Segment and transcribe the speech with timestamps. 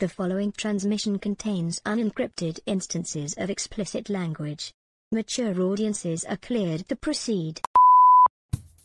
[0.00, 4.72] The following transmission contains unencrypted instances of explicit language.
[5.10, 7.60] Mature audiences are cleared to proceed.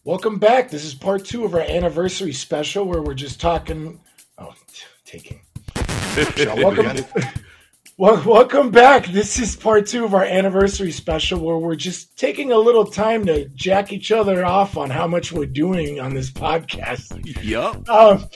[0.03, 0.71] Welcome back.
[0.71, 3.99] This is part two of our anniversary special where we're just talking.
[4.39, 5.41] Oh, t- taking.
[6.35, 7.05] So welcome,
[7.97, 9.05] well, welcome back.
[9.05, 13.23] This is part two of our anniversary special where we're just taking a little time
[13.27, 17.43] to jack each other off on how much we're doing on this podcast.
[17.43, 17.87] Yup.
[17.87, 18.27] Um,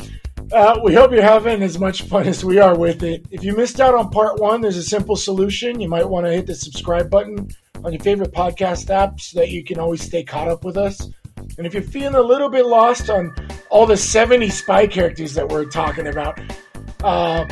[0.51, 3.25] uh, we hope you're having as much fun as we are with it.
[3.31, 5.79] If you missed out on part one, there's a simple solution.
[5.79, 7.49] You might want to hit the subscribe button
[7.83, 11.09] on your favorite podcast app so that you can always stay caught up with us.
[11.57, 13.33] And if you're feeling a little bit lost on
[13.69, 16.39] all the 70 spy characters that we're talking about
[17.03, 17.45] uh,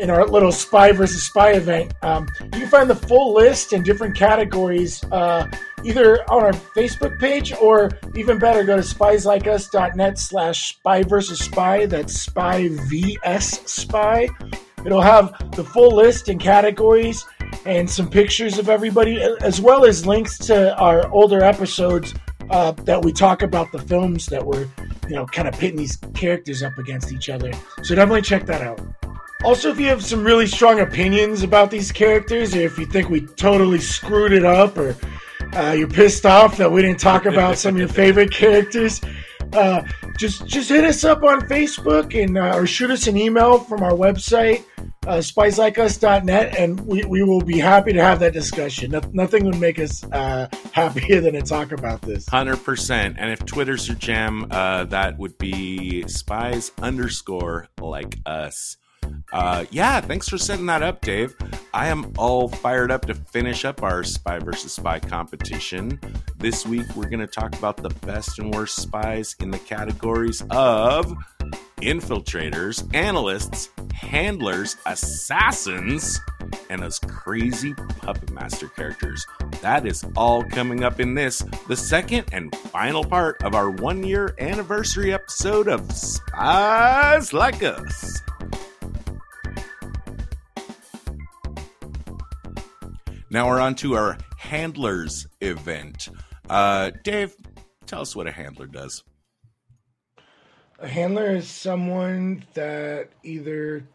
[0.00, 3.84] in our little spy versus spy event, um, you can find the full list and
[3.84, 5.46] different categories uh,
[5.84, 11.86] either on our Facebook page or even better, go to spieslikeus.net slash spy versus spy.
[11.86, 14.28] That's spy vs spy.
[14.84, 17.26] It'll have the full list and categories
[17.66, 22.14] and some pictures of everybody, as well as links to our older episodes
[22.48, 24.66] uh, that we talk about the films that were,
[25.08, 27.52] you know, kind of pitting these characters up against each other.
[27.82, 28.80] So definitely check that out.
[29.42, 33.08] Also, if you have some really strong opinions about these characters, or if you think
[33.08, 34.94] we totally screwed it up, or
[35.54, 39.00] uh, you're pissed off that we didn't talk about some of your favorite characters,
[39.54, 39.82] uh,
[40.18, 43.82] just just hit us up on Facebook and uh, or shoot us an email from
[43.82, 44.62] our website,
[45.06, 48.90] uh, spieslikeus.net, and we, we will be happy to have that discussion.
[48.90, 52.28] No, nothing would make us uh, happier than to talk about this.
[52.28, 53.16] Hundred percent.
[53.18, 58.76] And if Twitter's your jam, uh, that would be spies underscore like us.
[59.32, 61.36] Uh, yeah, thanks for setting that up, Dave.
[61.72, 66.00] I am all fired up to finish up our spy versus spy competition.
[66.36, 70.42] This week, we're going to talk about the best and worst spies in the categories
[70.50, 71.14] of
[71.76, 76.20] infiltrators, analysts, handlers, assassins,
[76.68, 79.24] and those crazy puppet master characters.
[79.62, 84.02] That is all coming up in this, the second and final part of our one
[84.02, 88.20] year anniversary episode of Spies Like Us.
[93.32, 96.08] Now we're on to our handlers event.
[96.48, 97.36] Uh, Dave,
[97.86, 99.04] tell us what a handler does.
[100.80, 103.86] A handler is someone that either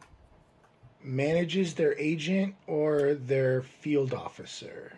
[1.03, 4.93] manages their agent or their field officer.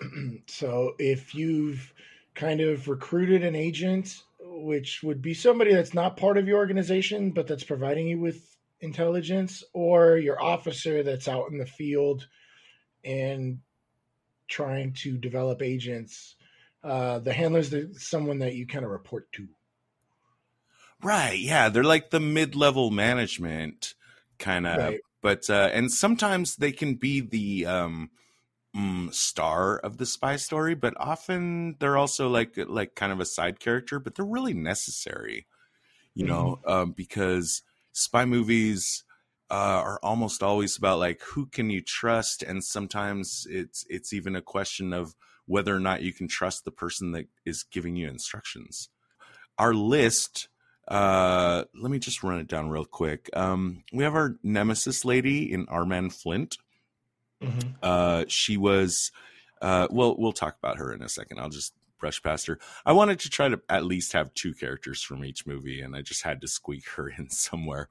[0.46, 1.92] so if you've
[2.36, 7.32] kind of recruited an agent, which would be somebody that's not part of your organization,
[7.32, 12.28] but that's providing you with intelligence, or your officer that's out in the field
[13.04, 13.60] and
[14.48, 16.36] trying to develop agents.
[16.82, 19.48] Uh, the handler's the, someone that you kind of report to.
[21.02, 21.38] Right.
[21.38, 21.68] Yeah.
[21.68, 23.94] They're like the mid level management
[24.38, 25.00] kind of, Right.
[25.22, 28.10] but, uh, and sometimes they can be the, um,
[28.76, 33.24] mm, star of the spy story, but often they're also like, like kind of a
[33.26, 35.46] side character, but they're really necessary,
[36.14, 39.04] you know, um, because spy movies,
[39.54, 42.42] uh, are almost always about like who can you trust?
[42.42, 45.14] And sometimes it's it's even a question of
[45.46, 48.88] whether or not you can trust the person that is giving you instructions.
[49.56, 50.48] Our list
[50.88, 53.30] uh let me just run it down real quick.
[53.32, 56.58] Um we have our nemesis lady in Our Man Flint.
[57.40, 57.74] Mhm.
[57.80, 59.12] uh she was
[59.62, 61.38] uh well we'll talk about her in a second.
[61.38, 62.58] I'll just brush past her.
[62.84, 66.02] I wanted to try to at least have two characters from each movie and i
[66.02, 67.88] just had to squeak her in somewhere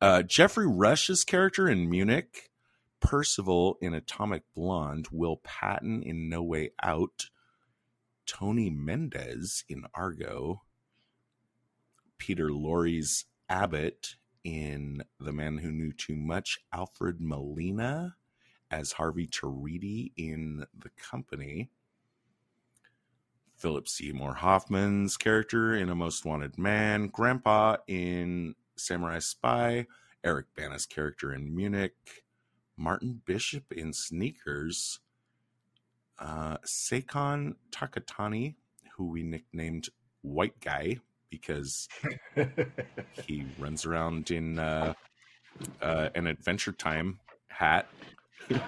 [0.00, 2.50] uh, Geoffrey Rush's character in Munich,
[3.00, 7.30] Percival in Atomic Blonde, Will Patton in No Way Out,
[8.26, 10.62] Tony Mendez in Argo,
[12.18, 18.16] Peter Lorre's Abbott in The Man Who Knew Too Much, Alfred Molina
[18.70, 21.70] as Harvey Torriti in The Company.
[23.56, 29.86] Philip Seymour Hoffman's character in A Most Wanted Man, Grandpa in Samurai Spy,
[30.24, 31.94] Eric Bana's character in Munich,
[32.76, 35.00] Martin Bishop in Sneakers,
[36.18, 38.54] uh, Seikon Takatani,
[38.96, 39.88] who we nicknamed
[40.22, 40.98] White Guy
[41.30, 41.88] because
[43.26, 44.94] he runs around in uh,
[45.80, 47.88] uh, an Adventure Time hat.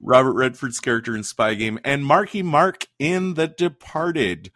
[0.00, 4.50] Robert Redford's character in Spy Game, and Marky Mark in The Departed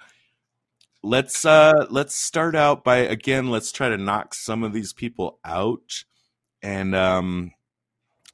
[1.09, 5.39] let's uh let's start out by again let's try to knock some of these people
[5.45, 6.05] out
[6.63, 7.53] and um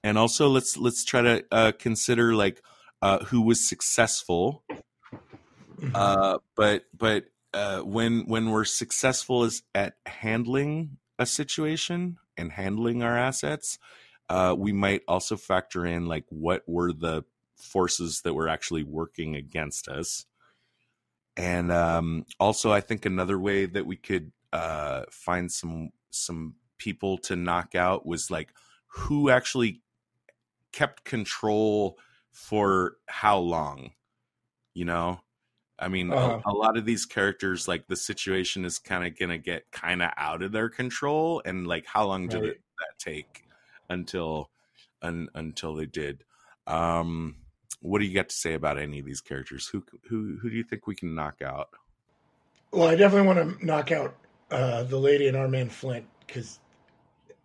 [0.03, 2.61] and also let's let's try to uh consider like
[3.01, 4.65] uh who was successful
[5.81, 5.93] Mhm.
[5.95, 13.01] uh but but uh, when when we're successful is at handling a situation and handling
[13.05, 13.79] our assets,
[14.29, 17.25] uh, we might also factor in like what were the
[17.57, 20.27] forces that were actually working against us.
[21.37, 27.19] And um, also, I think another way that we could uh, find some some people
[27.19, 28.51] to knock out was like
[28.87, 29.83] who actually
[30.73, 31.99] kept control
[32.31, 33.91] for how long
[34.75, 35.21] you know
[35.79, 36.41] i mean uh-huh.
[36.45, 40.03] a, a, lot of these characters like the situation is kind of gonna get kind
[40.03, 42.51] of out of their control and like how long did right.
[42.51, 43.45] it, that take
[43.89, 44.51] until
[45.03, 46.25] un, until they did
[46.67, 47.37] um
[47.85, 49.69] what do you got to say about any of these characters?
[49.69, 51.69] Who who who do you think we can knock out?
[52.73, 54.17] Well i definitely want to knock out
[54.51, 56.61] uh the lady and our man flint because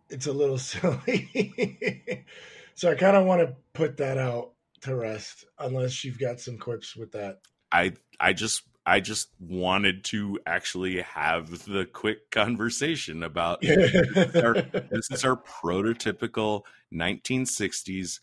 [0.09, 2.25] it's a little silly.
[2.73, 4.51] So i kind of want to put that out
[4.81, 7.41] to rest unless you've got some quips with that.
[7.69, 14.35] I I just I just wanted to actually have the quick conversation about this, is
[14.37, 14.53] our,
[14.89, 16.63] this is our prototypical
[16.93, 18.21] 1960s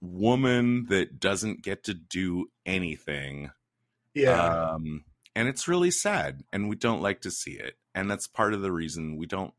[0.00, 3.50] woman that doesn't get to do anything.
[4.14, 4.72] Yeah.
[4.72, 5.04] Um,
[5.34, 7.74] and it's really sad and we don't like to see it.
[7.94, 9.54] And that's part of the reason we don't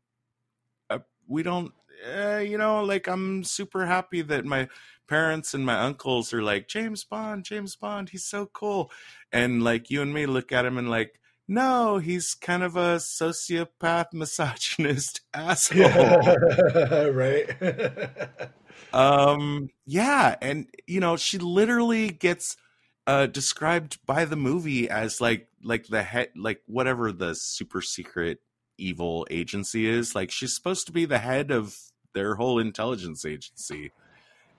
[0.90, 1.72] uh, we don't
[2.16, 4.68] uh, you know, like I'm super happy that my
[5.08, 8.90] parents and my uncles are like James Bond, James Bond, he's so cool,
[9.32, 12.96] and like you and me look at him and like, no, he's kind of a
[12.96, 15.82] sociopath, misogynist asshole,
[17.12, 17.48] right?
[18.92, 22.56] um, yeah, and you know, she literally gets
[23.06, 28.38] uh described by the movie as like like the head like whatever the super secret
[28.76, 31.74] evil agency is like she's supposed to be the head of
[32.12, 33.90] their whole intelligence agency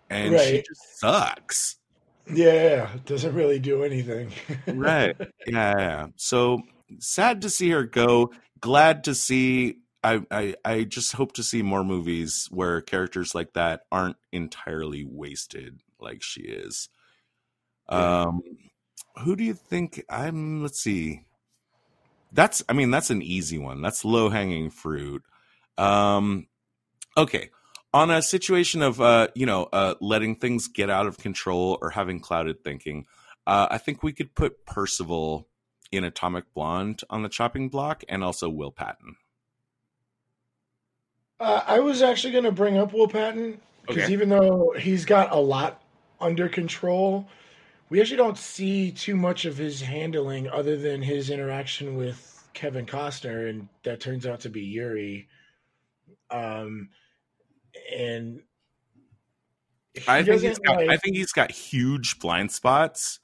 [0.09, 0.47] and right.
[0.47, 1.77] she just sucks.
[2.31, 4.31] Yeah, doesn't really do anything.
[4.67, 5.15] right.
[5.47, 6.07] Yeah, yeah.
[6.15, 6.61] So
[6.99, 8.31] sad to see her go.
[8.59, 9.77] Glad to see.
[10.03, 15.03] I, I I just hope to see more movies where characters like that aren't entirely
[15.03, 16.89] wasted like she is.
[17.89, 18.41] Um,
[19.23, 20.03] who do you think?
[20.09, 20.61] I'm.
[20.61, 21.25] Let's see.
[22.31, 22.63] That's.
[22.69, 23.81] I mean, that's an easy one.
[23.81, 25.23] That's low hanging fruit.
[25.77, 26.47] Um,
[27.17, 27.49] okay
[27.93, 31.91] on a situation of uh, you know uh, letting things get out of control or
[31.91, 33.05] having clouded thinking,
[33.47, 35.47] uh, I think we could put Percival
[35.91, 39.15] in Atomic Blonde on the chopping block, and also Will Patton.
[41.39, 44.13] Uh, I was actually going to bring up Will Patton because okay.
[44.13, 45.81] even though he's got a lot
[46.19, 47.27] under control,
[47.89, 52.85] we actually don't see too much of his handling other than his interaction with Kevin
[52.85, 55.27] Costner, and that turns out to be Yuri.
[56.29, 56.89] Um,
[57.95, 58.41] and
[60.07, 63.19] I think he's got, like, I think he's got huge blind spots.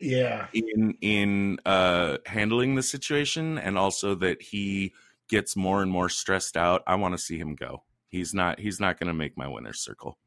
[0.00, 0.46] Yeah.
[0.52, 4.94] In in uh handling the situation and also that he
[5.28, 6.82] gets more and more stressed out.
[6.86, 7.84] I want to see him go.
[8.08, 10.18] He's not he's not going to make my winner's circle.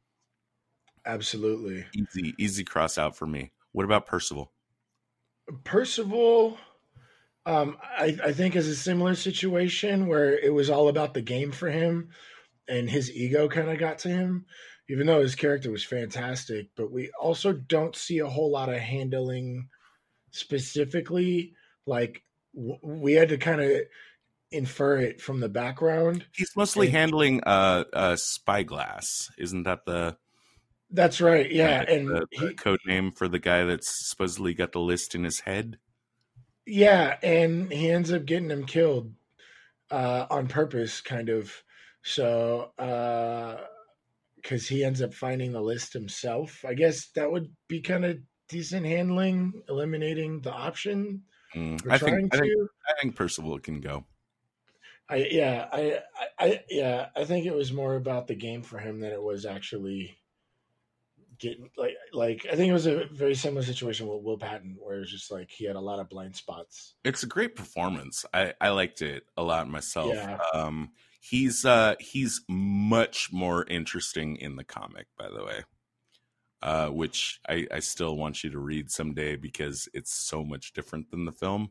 [1.04, 1.84] Absolutely.
[1.94, 3.52] Easy easy cross out for me.
[3.72, 4.52] What about Percival?
[5.64, 6.58] Percival
[7.44, 11.50] um I I think is a similar situation where it was all about the game
[11.50, 12.10] for him
[12.68, 14.46] and his ego kind of got to him,
[14.88, 16.68] even though his character was fantastic.
[16.76, 19.68] But we also don't see a whole lot of handling
[20.30, 21.54] specifically.
[21.86, 22.22] Like
[22.54, 23.72] w- we had to kind of
[24.52, 26.26] infer it from the background.
[26.34, 30.16] He's mostly and, handling a, a spyglass, isn't that the?
[30.90, 31.50] That's right.
[31.50, 35.14] Yeah, and the, the he, code name for the guy that's supposedly got the list
[35.14, 35.78] in his head.
[36.66, 39.12] Yeah, and he ends up getting him killed
[39.90, 41.52] uh, on purpose, kind of.
[42.04, 43.60] So, because
[44.64, 48.18] uh, he ends up finding the list himself, I guess that would be kind of
[48.48, 51.22] decent handling, eliminating the option.
[51.54, 52.52] Mm, I think I think
[52.88, 54.04] I think Percival can go.
[55.08, 55.98] I yeah I,
[56.38, 59.44] I yeah I think it was more about the game for him than it was
[59.44, 60.16] actually
[61.38, 64.96] getting like like I think it was a very similar situation with Will Patton where
[64.96, 66.94] it was just like he had a lot of blind spots.
[67.04, 68.24] It's a great performance.
[68.32, 70.14] I I liked it a lot myself.
[70.14, 70.38] Yeah.
[70.54, 70.92] Um
[71.22, 75.62] he's uh he's much more interesting in the comic by the way
[76.62, 81.10] uh which i i still want you to read someday because it's so much different
[81.12, 81.70] than the film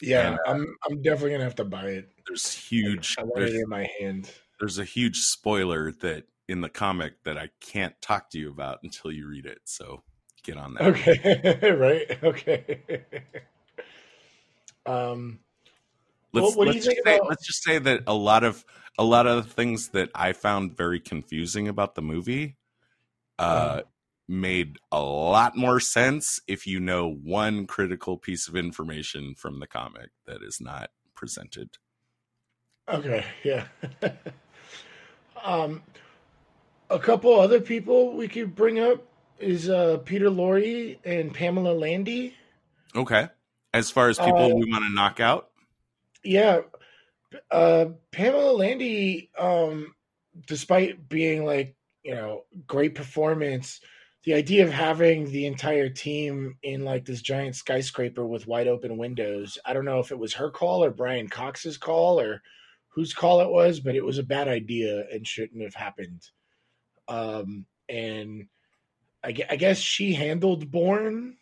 [0.00, 2.10] yeah and, uh, i'm i'm definitely gonna have to buy it.
[2.26, 4.30] there's huge i want it in my hand.
[4.60, 8.78] there's a huge spoiler that in the comic that i can't talk to you about
[8.82, 10.02] until you read it so
[10.46, 10.82] get on that.
[10.82, 12.22] Okay right?
[12.22, 12.80] Okay.
[14.86, 15.40] Um
[16.32, 17.28] Let's, what let's, just say, about...
[17.28, 18.64] let's just say that a lot of
[18.98, 22.56] a lot of things that I found very confusing about the movie
[23.38, 23.80] uh, uh
[24.28, 29.66] made a lot more sense if you know one critical piece of information from the
[29.66, 31.78] comic that is not presented.
[32.88, 33.66] Okay, yeah.
[35.44, 35.82] um,
[36.90, 39.04] a couple other people we could bring up
[39.38, 42.34] is uh, Peter Lorre and Pamela Landy.
[42.94, 43.28] Okay.
[43.74, 45.50] As far as people uh, we want to knock out?
[46.24, 46.60] Yeah.
[47.50, 49.94] Uh, Pamela Landy, um,
[50.46, 53.80] despite being like, you know, great performance,
[54.26, 58.98] the idea of having the entire team in like this giant skyscraper with wide open
[58.98, 62.42] windows, I don't know if it was her call or Brian Cox's call or
[62.88, 66.22] whose call it was, but it was a bad idea and shouldn't have happened.
[67.06, 68.48] Um, and
[69.22, 71.36] I, I guess she handled Bourne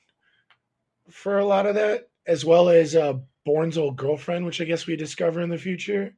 [1.08, 3.14] for a lot of that, as well as uh,
[3.46, 6.14] Bourne's old girlfriend, which I guess we discover in the future.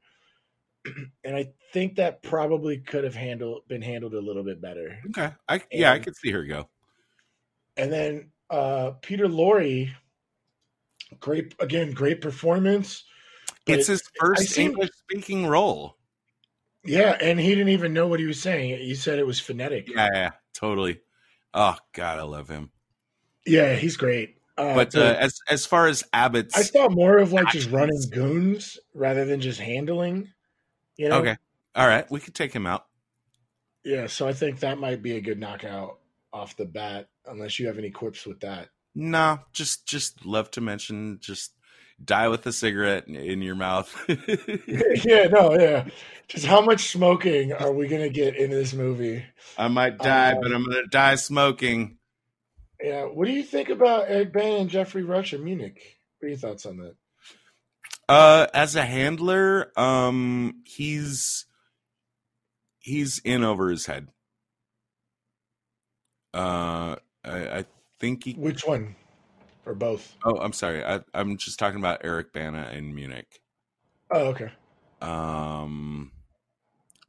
[1.25, 4.99] and I think that probably could have handled been handled a little bit better.
[5.09, 6.69] Okay, I yeah, I could see her go.
[7.76, 9.90] And then uh, Peter Lorre,
[11.21, 13.05] great again, great performance.
[13.66, 15.97] It's his first English speaking role.
[16.85, 18.78] Yeah, and he didn't even know what he was saying.
[18.78, 19.88] He said it was phonetic.
[19.88, 21.00] Yeah, yeah, totally.
[21.52, 22.71] Oh God, I love him.
[23.45, 24.37] Yeah, he's great.
[24.59, 27.71] Uh, but, but uh, as as far as Abbott's, I saw more of like just
[27.71, 30.33] running goons rather than just handling.
[30.97, 31.19] You know.
[31.19, 31.37] Okay.
[31.75, 32.87] All right, we could take him out.
[33.85, 35.99] Yeah, so I think that might be a good knockout
[36.33, 38.69] off the bat, unless you have any quips with that.
[38.95, 41.53] No, just just love to mention just
[42.03, 43.95] die with a cigarette in your mouth.
[44.09, 45.87] yeah, no, yeah.
[46.29, 49.25] Just how much smoking are we gonna get in this movie?
[49.59, 51.99] I might die, um, but I'm gonna die smoking.
[52.83, 53.05] Yeah.
[53.05, 55.99] What do you think about Eric Bana and Geoffrey Rush in Munich?
[56.19, 56.95] What are your thoughts on that?
[58.09, 61.47] Uh, as a handler, um, he's
[62.79, 64.09] he's in over his head.
[66.33, 67.65] Uh, I, I
[67.99, 68.35] think he.
[68.35, 68.95] Which one?
[69.67, 70.15] or both?
[70.25, 70.83] Oh, I'm sorry.
[70.85, 73.41] I, I'm just talking about Eric Bana in Munich.
[74.11, 74.51] Oh, okay.
[75.03, 76.13] Um,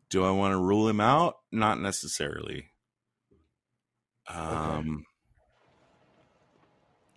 [0.09, 1.37] do I want to rule him out?
[1.51, 2.65] Not necessarily.
[4.27, 5.05] Um,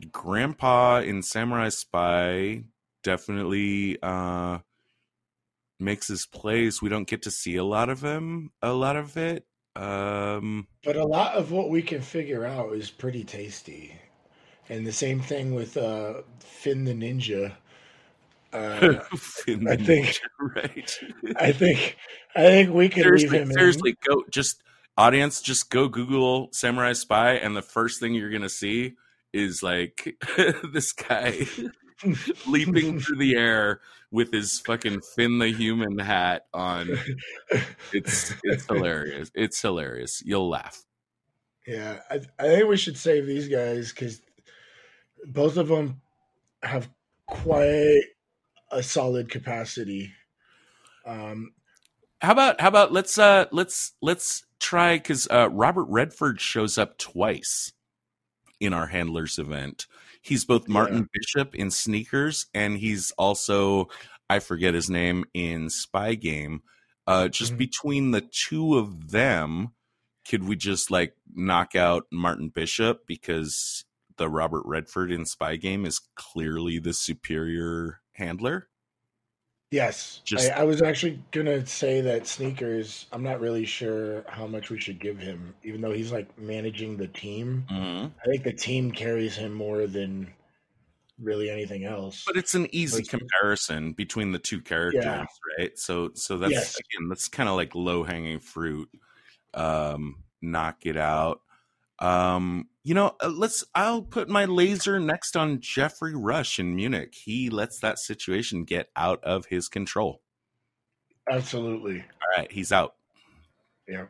[0.01, 0.11] okay.
[0.13, 2.65] Grandpa in Samurai Spy
[3.03, 4.59] definitely uh
[5.79, 6.83] makes his place.
[6.83, 9.47] We don't get to see a lot of him, a lot of it.
[9.77, 13.95] Um, but a lot of what we can figure out is pretty tasty
[14.71, 17.53] and the same thing with uh, Finn the Ninja.
[18.53, 20.21] Uh, Finn I think ninja,
[20.57, 21.01] right.
[21.37, 21.97] I think
[22.35, 23.53] I think we can seriously, leave him.
[23.53, 23.97] Seriously, in.
[24.09, 24.63] go just
[24.97, 28.95] audience, just go Google Samurai Spy, and the first thing you're gonna see
[29.33, 30.17] is like
[30.73, 31.47] this guy
[32.47, 33.81] leaping through the air
[34.11, 36.89] with his fucking Finn the Human hat on.
[37.93, 39.31] It's it's hilarious.
[39.35, 40.23] It's hilarious.
[40.25, 40.85] You'll laugh.
[41.67, 44.21] Yeah, I, I think we should save these guys because
[45.27, 46.01] both of them
[46.63, 46.89] have
[47.27, 48.03] quite
[48.71, 50.13] a solid capacity.
[51.07, 51.53] Um,
[52.21, 56.99] how about how about let's uh let's let's try because uh, Robert Redford shows up
[56.99, 57.73] twice
[58.61, 59.87] in our handlers event.
[60.21, 61.05] He's both Martin yeah.
[61.13, 63.89] Bishop in Sneakers and he's also
[64.29, 66.63] I forget his name in Spy Game.
[67.07, 67.59] Uh, just mm-hmm.
[67.59, 69.73] between the two of them,
[70.29, 73.85] could we just like knock out Martin Bishop because
[74.19, 78.69] the Robert Redford in Spy Game is clearly the superior handler.
[79.71, 83.07] Yes, just I, I, was actually gonna say that sneakers.
[83.13, 86.97] I'm not really sure how much we should give him, even though he's like managing
[86.97, 87.67] the team.
[87.71, 88.07] Mm-hmm.
[88.07, 90.33] I think the team carries him more than
[91.21, 92.25] really anything else.
[92.27, 95.27] But it's an easy comparison between the two characters, yeah.
[95.59, 95.79] right?
[95.79, 96.77] So, so that's yes.
[96.77, 98.89] again, that's kind of like low hanging fruit.
[99.55, 101.43] Um, knock it out.
[102.01, 103.65] Um, you know, uh, let's.
[103.75, 107.15] I'll put my laser next on Geoffrey Rush in Munich.
[107.15, 110.23] He lets that situation get out of his control.
[111.31, 111.99] Absolutely.
[111.99, 112.95] All right, he's out.
[113.87, 114.07] Yeah.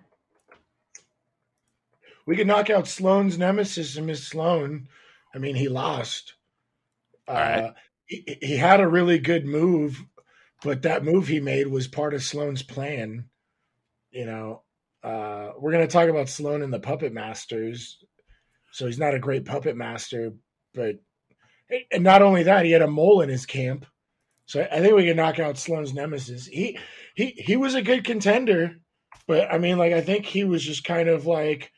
[2.26, 4.88] We could knock out Sloane's nemesis and Miss Sloane.
[5.34, 6.34] I mean, he lost.
[7.26, 7.58] All right.
[7.58, 7.72] Uh,
[8.06, 10.04] he, he had a really good move,
[10.62, 13.24] but that move he made was part of Sloane's plan.
[14.10, 14.62] You know,
[15.02, 17.98] uh, we're going to talk about Sloane and the Puppet Masters.
[18.72, 20.32] So he's not a great puppet master,
[20.74, 20.96] but
[21.90, 23.86] and not only that, he had a mole in his camp.
[24.46, 26.46] So I think we can knock out Sloane's nemesis.
[26.46, 26.78] He
[27.14, 28.76] he he was a good contender,
[29.26, 31.72] but I mean, like I think he was just kind of like,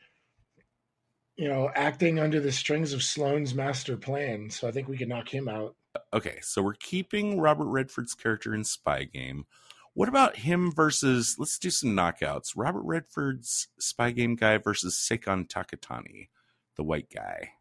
[1.35, 4.49] you know, acting under the strings of Sloane's master plan.
[4.49, 5.75] So I think we can knock him out.
[6.11, 9.45] Okay, so we're keeping Robert Redford's character in Spy Game.
[9.93, 11.35] What about him versus?
[11.37, 12.53] Let's do some knockouts.
[12.55, 16.29] Robert Redford's spy game guy versus Seikon Takatani.
[16.75, 17.51] the white guy?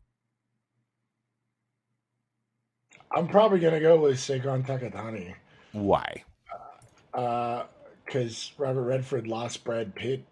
[3.14, 5.34] I'm probably gonna go with Seikon Takatani.
[5.72, 6.24] Why?
[7.12, 10.24] because uh, Robert Redford lost Brad Pitt.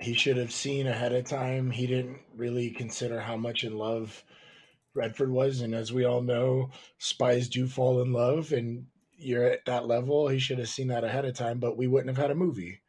[0.00, 1.70] He should have seen ahead of time.
[1.70, 4.24] He didn't really consider how much in love
[4.92, 8.86] Redford was, and as we all know, spies do fall in love, and
[9.24, 10.28] you're at that level.
[10.28, 12.80] He should have seen that ahead of time, but we wouldn't have had a movie.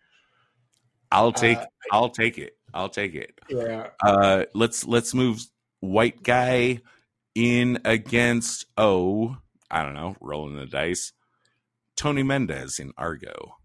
[1.11, 1.57] I'll take.
[1.57, 2.57] Uh, I'll take it.
[2.73, 3.39] I'll take it.
[3.49, 3.87] Yeah.
[4.03, 5.39] Uh, let's let's move
[5.79, 6.81] white guy
[7.35, 9.37] in against oh
[9.69, 11.13] I don't know rolling the dice
[11.95, 13.55] Tony Mendez in Argo?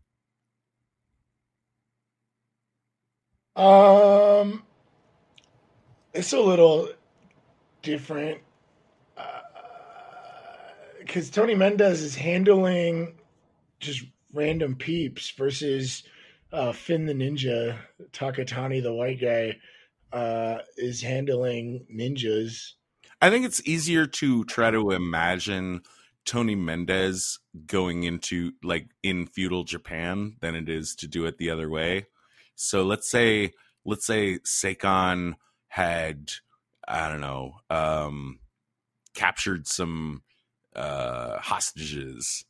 [3.56, 4.62] Um,
[6.14, 6.88] it's a little
[7.82, 8.40] different
[11.10, 13.14] because Tony Mendez is handling
[13.80, 16.04] just random peeps versus
[16.52, 17.76] uh, Finn the Ninja,
[18.12, 19.56] Takatani the white guy,
[20.12, 22.74] uh, is handling ninjas.
[23.20, 25.82] I think it's easier to try to imagine
[26.24, 31.50] Tony Mendez going into like in feudal Japan than it is to do it the
[31.50, 32.06] other way.
[32.54, 33.50] So let's say
[33.84, 35.34] let's say Seikon
[35.66, 36.30] had
[36.86, 38.38] I don't know um,
[39.12, 40.22] captured some
[40.74, 42.44] uh, hostages.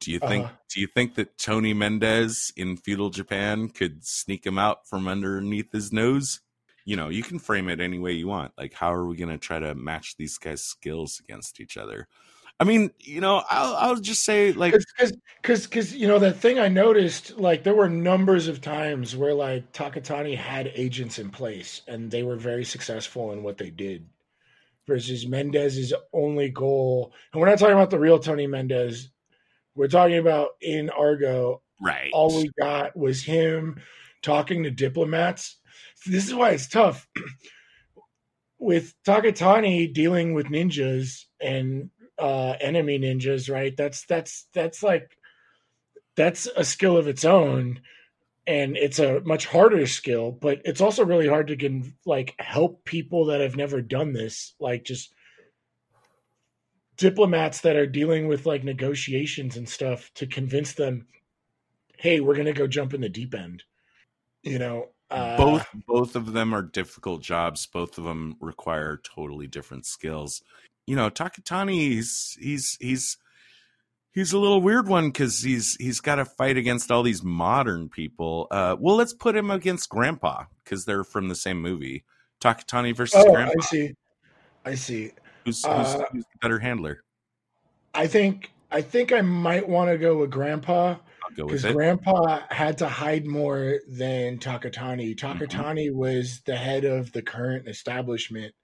[0.00, 4.46] Do you think uh, do you think that Tony Mendez in feudal Japan could sneak
[4.46, 6.40] him out from underneath his nose?
[6.84, 8.52] You know, you can frame it any way you want.
[8.56, 12.06] Like, how are we going to try to match these guys' skills against each other?
[12.58, 14.74] I mean, you know, I'll, I'll just say like
[15.42, 19.34] because because you know that thing I noticed like there were numbers of times where
[19.34, 24.06] like Takatani had agents in place and they were very successful in what they did
[24.86, 27.12] versus Mendez's only goal.
[27.32, 29.10] And we're not talking about the real Tony Mendez.
[29.74, 31.62] We're talking about in Argo.
[31.80, 32.10] Right.
[32.12, 33.80] All we got was him
[34.22, 35.58] talking to diplomats.
[36.06, 37.06] This is why it's tough
[38.58, 43.76] with Takatani dealing with ninjas and uh, enemy ninjas, right?
[43.76, 45.16] That's that's that's like
[46.16, 47.80] that's a skill of its own,
[48.46, 50.32] and it's a much harder skill.
[50.32, 54.54] But it's also really hard to can like help people that have never done this,
[54.60, 55.12] like just
[56.96, 61.06] diplomats that are dealing with like negotiations and stuff to convince them,
[61.98, 63.62] hey, we're gonna go jump in the deep end.
[64.42, 67.66] You know, uh, both both of them are difficult jobs.
[67.66, 70.42] Both of them require totally different skills
[70.86, 73.18] you know, Takatani, he's he's he's
[74.16, 77.88] he's a little weird one because he's he's got to fight against all these modern
[77.88, 78.48] people.
[78.50, 82.02] Uh, well, let's put him against Grandpa because they're from the same movie.
[82.40, 83.54] Takatani versus oh, Grandpa.
[83.60, 83.94] I see.
[84.64, 85.12] I see.
[85.44, 87.04] Who's, who's, uh, who's the better handler?
[87.94, 90.96] I think I think I might want to go with Grandpa
[91.34, 95.16] because Grandpa had to hide more than Takatani.
[95.16, 95.98] Takatani mm-hmm.
[95.98, 98.54] was the head of the current establishment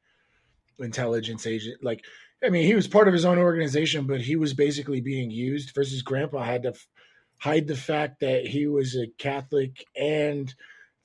[0.79, 1.85] intelligence agent.
[1.85, 2.05] Like,
[2.45, 5.75] I mean, he was part of his own organization, but he was basically being used.
[5.75, 6.87] Versus Grandpa had to f-
[7.39, 10.53] hide the fact that he was a Catholic and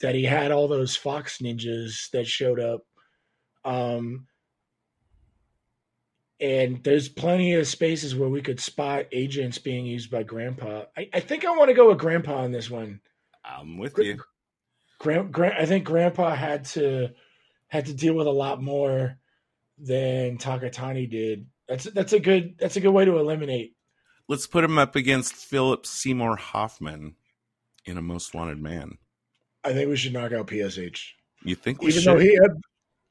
[0.02, 2.82] that he had all those Fox ninjas that showed up.
[3.66, 4.28] Um,
[6.40, 10.84] and there's plenty of spaces where we could spot agents being used by Grandpa.
[10.96, 13.02] I, I think I want to go with Grandpa on this one.
[13.44, 14.22] I'm with you.
[15.00, 17.10] Grand, Grand, I think Grandpa had to
[17.68, 19.18] had to deal with a lot more
[19.78, 21.48] than Takatani did.
[21.68, 23.76] That's that's a good that's a good way to eliminate.
[24.28, 27.16] Let's put him up against Philip Seymour Hoffman
[27.86, 28.98] in a Most Wanted Man.
[29.64, 31.00] I think we should knock out PSH.
[31.44, 32.14] You think we even should?
[32.14, 32.52] though he had,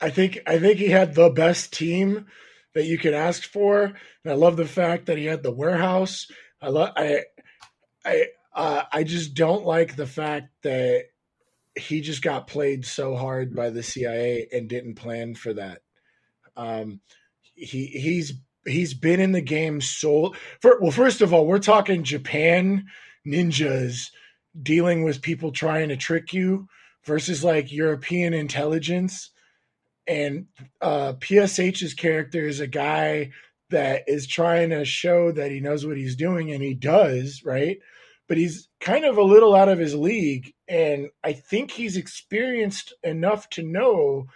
[0.01, 2.27] I think I think he had the best team
[2.75, 6.27] that you could ask for, and I love the fact that he had the warehouse.
[6.61, 7.25] I love I
[8.05, 11.05] I uh, I just don't like the fact that
[11.77, 15.83] he just got played so hard by the CIA and didn't plan for that.
[16.57, 17.01] Um,
[17.55, 20.91] he he's he's been in the game so for, well.
[20.91, 22.87] First of all, we're talking Japan
[23.27, 24.11] ninjas
[24.63, 26.69] dealing with people trying to trick you
[27.05, 29.31] versus like European intelligence.
[30.07, 30.47] And
[30.81, 33.31] uh, PSH's character is a guy
[33.71, 37.79] that is trying to show that he knows what he's doing, and he does, right?
[38.29, 40.53] But he's kind of a little out of his league.
[40.69, 44.27] And I think he's experienced enough to know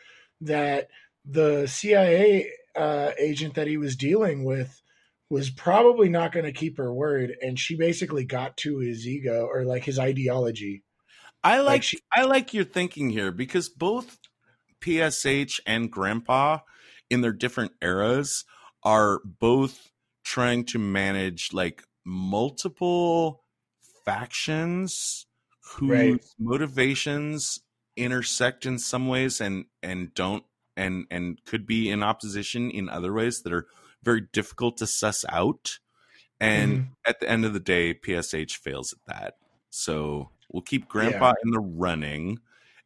[0.41, 0.89] that
[1.25, 4.81] the CIA uh, agent that he was dealing with
[5.29, 9.47] was probably not going to keep her word, and she basically got to his ego
[9.51, 10.83] or like his ideology.
[11.43, 14.19] I like, like she, I like your thinking here because both
[14.83, 16.59] PSH and Grandpa,
[17.09, 18.45] in their different eras,
[18.83, 19.91] are both
[20.25, 23.45] trying to manage like multiple
[24.05, 25.27] factions
[25.77, 26.25] whose right.
[26.39, 27.61] motivations
[27.97, 30.45] intersect in some ways and and don't
[30.81, 33.67] and and could be in opposition in other ways that are
[34.03, 35.79] very difficult to suss out.
[36.41, 36.89] And Mhm.
[37.07, 39.35] at the end of the day, PSH fails at that.
[39.71, 42.41] So we'll keep Grandpa in the running.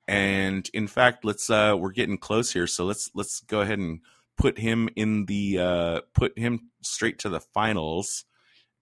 [0.09, 4.01] And in fact, let's uh we're getting close here, so let's let's go ahead and
[4.37, 8.25] put him in the uh put him straight to the finals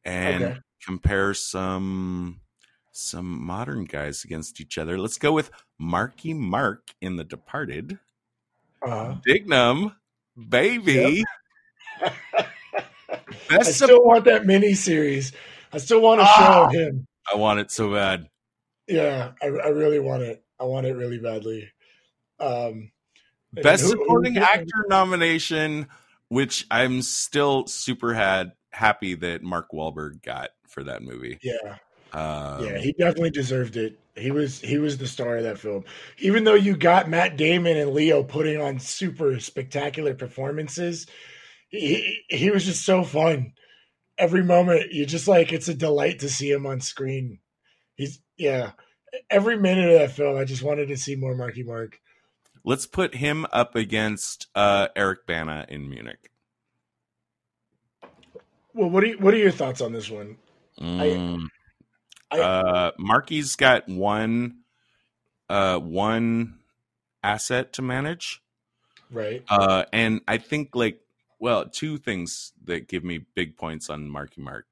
[0.04, 0.60] and Okay.
[0.84, 2.40] compare some
[2.92, 4.98] some modern guys against each other.
[4.98, 7.98] Let's go with Marky Mark in The Departed.
[8.84, 9.94] Uh, Dignam,
[10.48, 11.24] baby.
[12.02, 12.12] I
[13.48, 15.32] Best of- still want that mini series.
[15.72, 16.66] I still want to show Ah!
[16.66, 17.06] of him.
[17.32, 18.28] I want it so bad.
[18.88, 20.42] Yeah, I, I really want it.
[20.58, 21.70] I want it really badly.
[22.40, 22.90] Um,
[23.52, 25.86] Best who- who- supporting who- actor nomination,
[26.28, 31.38] which I'm still super had happy that Mark Wahlberg got for that movie.
[31.42, 31.76] Yeah,
[32.12, 33.98] Um, yeah, he definitely deserved it.
[34.14, 35.84] He was he was the star of that film.
[36.18, 41.06] Even though you got Matt Damon and Leo putting on super spectacular performances,
[41.70, 43.54] he he was just so fun.
[44.18, 47.38] Every moment, you just like it's a delight to see him on screen.
[47.94, 48.72] He's yeah.
[49.30, 51.98] Every minute of that film, I just wanted to see more Marky Mark.
[52.64, 56.30] let's put him up against uh, Eric Bana in Munich.
[58.74, 60.36] Well, what are you, what are your thoughts on this one?
[60.80, 61.00] Mm.
[61.00, 61.48] I-
[62.40, 64.60] uh, Marky's got one,
[65.48, 66.60] uh, one
[67.22, 68.42] asset to manage,
[69.10, 69.44] Right?
[69.48, 71.00] uh, and I think like
[71.38, 74.66] well, two things that give me big points on Marky Mark,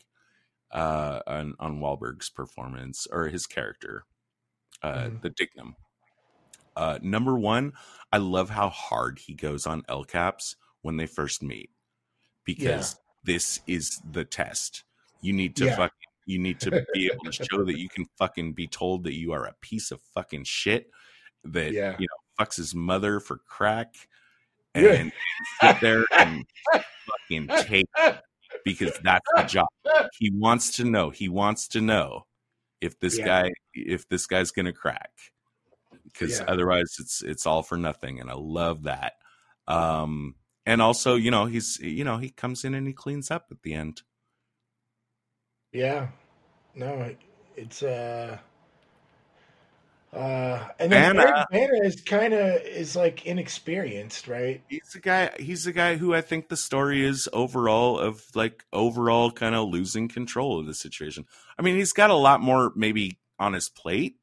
[0.73, 4.05] uh, on on Wahlberg's performance or his character,
[4.83, 5.21] uh, Mhm.
[5.23, 5.75] the Dignam.
[6.77, 7.73] Uh, number one,
[8.13, 11.71] I love how hard he goes on El Caps when they first meet
[12.45, 14.85] because this is the test.
[15.21, 15.77] You need to Yeah.
[15.77, 19.15] fucking you need to be able to show that you can fucking be told that
[19.15, 20.91] you are a piece of fucking shit
[21.45, 21.97] that Yeah.
[21.99, 23.95] you know fucks his mother for crack
[24.75, 24.93] Yeah.
[24.93, 25.13] and
[25.61, 28.21] sit there and fucking take it
[28.65, 29.69] because that's the job.
[30.19, 31.11] He wants to know.
[31.11, 32.27] He wants to know
[32.81, 33.25] if this Yeah.
[33.27, 35.11] guy if this guy's gonna crack
[36.05, 39.13] because otherwise it's it's all for nothing and i love that
[39.69, 40.35] um
[40.67, 43.63] and also you know he's you know he comes in and he cleans up at
[43.63, 44.03] the end
[45.73, 46.09] Yeah.
[46.75, 47.15] No,
[47.57, 48.39] it's uh
[50.13, 54.61] uh and then Bana- Eric Bana is kind of is like inexperienced, right?
[54.69, 58.65] he's a guy he's a guy who i think the story is overall of like
[58.73, 61.25] overall kind of losing control of the situation
[61.59, 64.17] i mean he's got a lot more maybe on his plate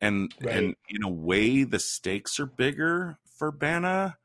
[0.00, 0.56] and Right.
[0.56, 4.16] and in a way the stakes are bigger for Bana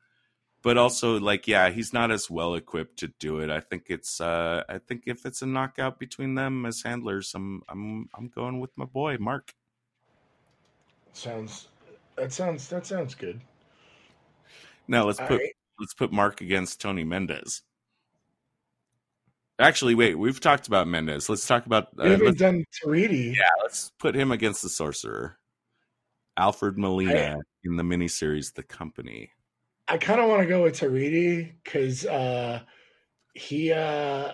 [0.61, 4.21] but also like yeah he's not as well equipped to do it i think it's
[4.21, 8.59] uh i think if it's a knockout between them as handlers i'm i'm i'm going
[8.59, 9.53] with my boy mark
[11.13, 11.67] Sounds
[12.15, 13.41] that sounds that sounds good.
[14.87, 15.53] now let's All put right.
[15.79, 17.63] let's put mark against tony mendez
[19.59, 23.35] actually wait we've talked about mendez let's talk about uh, We haven't let's, done Torriti.
[23.35, 25.37] yeah let's put him against the sorcerer
[26.37, 29.31] alfred molina in the miniseries the company
[29.91, 32.61] I kind of want to go with Torriti because uh,
[33.33, 34.31] he uh,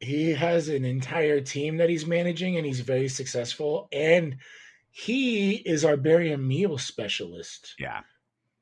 [0.00, 3.88] he has an entire team that he's managing, and he's very successful.
[3.92, 4.36] And
[4.90, 7.74] he is our barium meal specialist.
[7.78, 8.00] yeah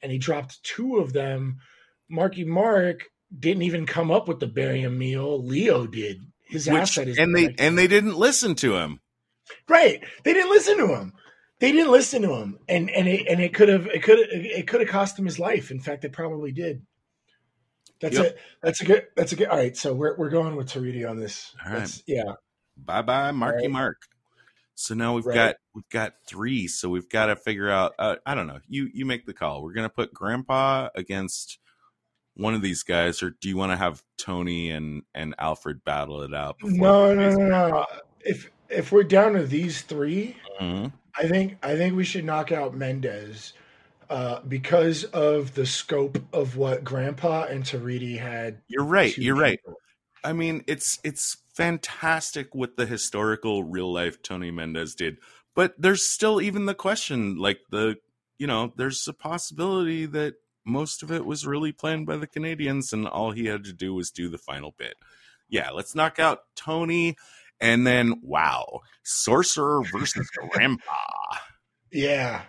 [0.02, 1.58] and he dropped two of them.
[2.08, 3.04] Marky Mark
[3.36, 5.42] didn't even come up with the barium meal.
[5.42, 6.22] Leo did.
[6.46, 9.00] His Which, asset is and they and they didn't listen to him
[9.68, 10.02] right.
[10.24, 11.12] They didn't listen to him.
[11.60, 14.66] They didn't listen to him, and and it and it could have it could it
[14.66, 15.70] could have cost him his life.
[15.70, 16.82] In fact, it probably did.
[18.00, 18.24] That's Yep.
[18.26, 18.38] it.
[18.62, 19.06] That's a good.
[19.14, 19.48] That's a good.
[19.48, 21.54] All right, so we're we're going with Torriti on this.
[21.64, 21.78] All right.
[21.80, 22.32] That's- Yeah.
[22.76, 23.70] bye bye marky Right.
[23.70, 23.98] mark
[24.74, 25.34] so now we've Right.
[25.34, 28.88] got we've got three so we've got to figure out uh, i don't know you
[28.94, 31.58] you make the call we're gonna put grandpa against
[32.36, 36.22] one of these guys or do you want to have tony and and alfred battle
[36.22, 37.86] it out No, no, no, no.
[38.20, 40.90] If if we're down to these three, Mhm.
[41.16, 43.52] I think I think we should knock out Mendez
[44.08, 48.58] uh, because of the scope of what Grandpa and Torriti had.
[48.68, 49.60] you're right you're right.
[50.22, 55.18] I mean, it's it's fantastic what the historical real life Tony Mendez did,
[55.54, 57.96] but there's still even the question, like the
[58.38, 62.92] you know, there's a possibility that most of it was really planned by the Canadians,
[62.92, 64.94] and all he had to do was do the final bit.
[65.48, 67.16] Yeah, let's knock out Tony,
[67.60, 70.82] and then wow, Sorcerer versus Grandpa.
[71.92, 72.42] Yeah,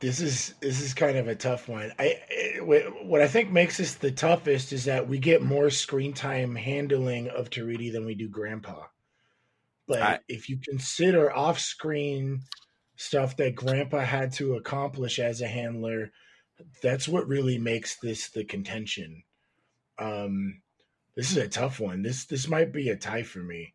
[0.00, 1.92] this is this is kind of a tough one.
[1.98, 2.16] I
[2.58, 6.54] wh- what I think makes this the toughest is that we get more screen time
[6.54, 8.84] handling of Torriti than we do Grandpa.
[9.86, 12.42] But I- if you consider off screen
[12.96, 16.12] stuff that Grandpa had to accomplish as a handler,
[16.82, 19.22] that's what really makes this the contention.
[19.98, 20.62] Um,
[21.16, 22.02] this is a tough one.
[22.02, 23.74] This this might be a tie for me.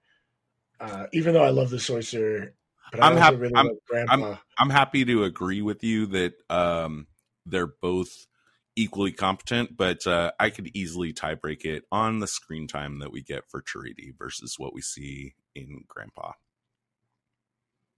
[0.80, 2.54] Uh, even though I love the sorcerer,
[2.92, 4.38] but I'm happy- really I'm- Grandpa.
[4.58, 7.08] I'm happy to agree with you that um,
[7.46, 8.28] they're both
[8.76, 13.12] equally competent, but uh, I could easily tie break it on the screen time that
[13.12, 16.34] we get for Torriti versus what we see in Grandpa.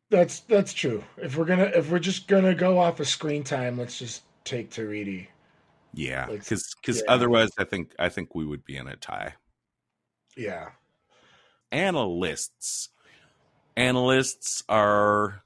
[0.09, 1.03] That's that's true.
[1.17, 4.69] If we're gonna if we're just gonna go off of screen time, let's just take
[4.71, 5.27] Torriti.
[5.93, 7.11] Yeah, Like, because because yeah.
[7.11, 9.33] otherwise, I think I think we would be in a tie.
[10.37, 10.69] Yeah.
[11.71, 12.89] Analysts,
[13.75, 15.43] analysts are,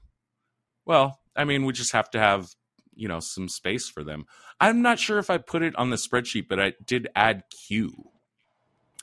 [0.86, 2.50] well, I mean, we just have to have
[2.94, 4.26] you know some space for them.
[4.60, 8.10] I'm not sure if I put it on the spreadsheet, but I did add Q.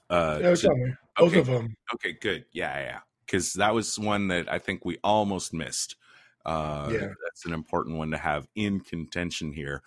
[0.10, 0.98] Uh, was to- on.
[1.18, 1.40] Both okay.
[1.40, 1.76] of them.
[1.96, 2.46] Okay, good.
[2.54, 3.00] Yeah, yeah.
[3.26, 5.98] Because that was one that I think we almost missed.
[6.46, 7.08] Uh, Yeah.
[7.26, 9.84] That's an important one to have in contention here.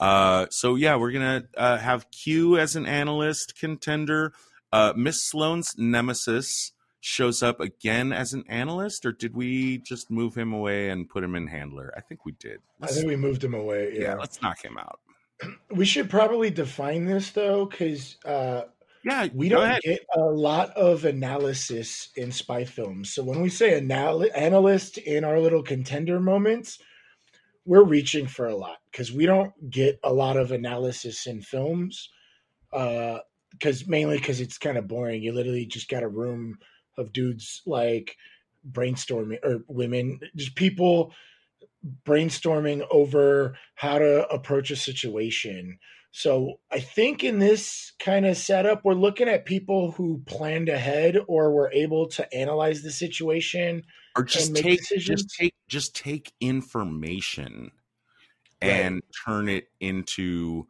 [0.00, 4.32] Uh, so, yeah, we're going to uh, have Q as an analyst contender.
[4.72, 10.34] Uh, Miss Sloane's nemesis shows up again as an analyst, or did we just move
[10.36, 11.92] him away and put him in handler?
[11.96, 12.58] I think we did.
[12.80, 13.92] I Let's, think we moved him away.
[13.94, 14.00] yeah.
[14.02, 14.14] Yeah.
[14.16, 15.00] let's knock him out.
[15.74, 18.64] We should probably define this though, because uh,
[19.04, 19.80] Yeah, we don't ahead.
[19.82, 23.14] get a lot of analysis in spy films.
[23.14, 26.78] So when we say anal- analyst in our little contender moments,
[27.64, 32.10] we're reaching for a lot because we don't get a lot of analysis in films.
[33.50, 35.22] Because mainly because it's kind of boring.
[35.22, 36.58] You literally just got a room
[36.96, 38.16] of dudes like
[38.70, 41.12] brainstorming or women, just people
[42.04, 45.78] brainstorming over how to approach a situation.
[46.12, 51.16] So I think in this kind of setup, we're looking at people who planned ahead
[51.28, 53.84] or were able to analyze the situation.
[54.16, 55.22] or just take decisions.
[55.22, 57.70] just take just take information
[58.62, 58.70] Right.
[58.72, 60.66] and turn it into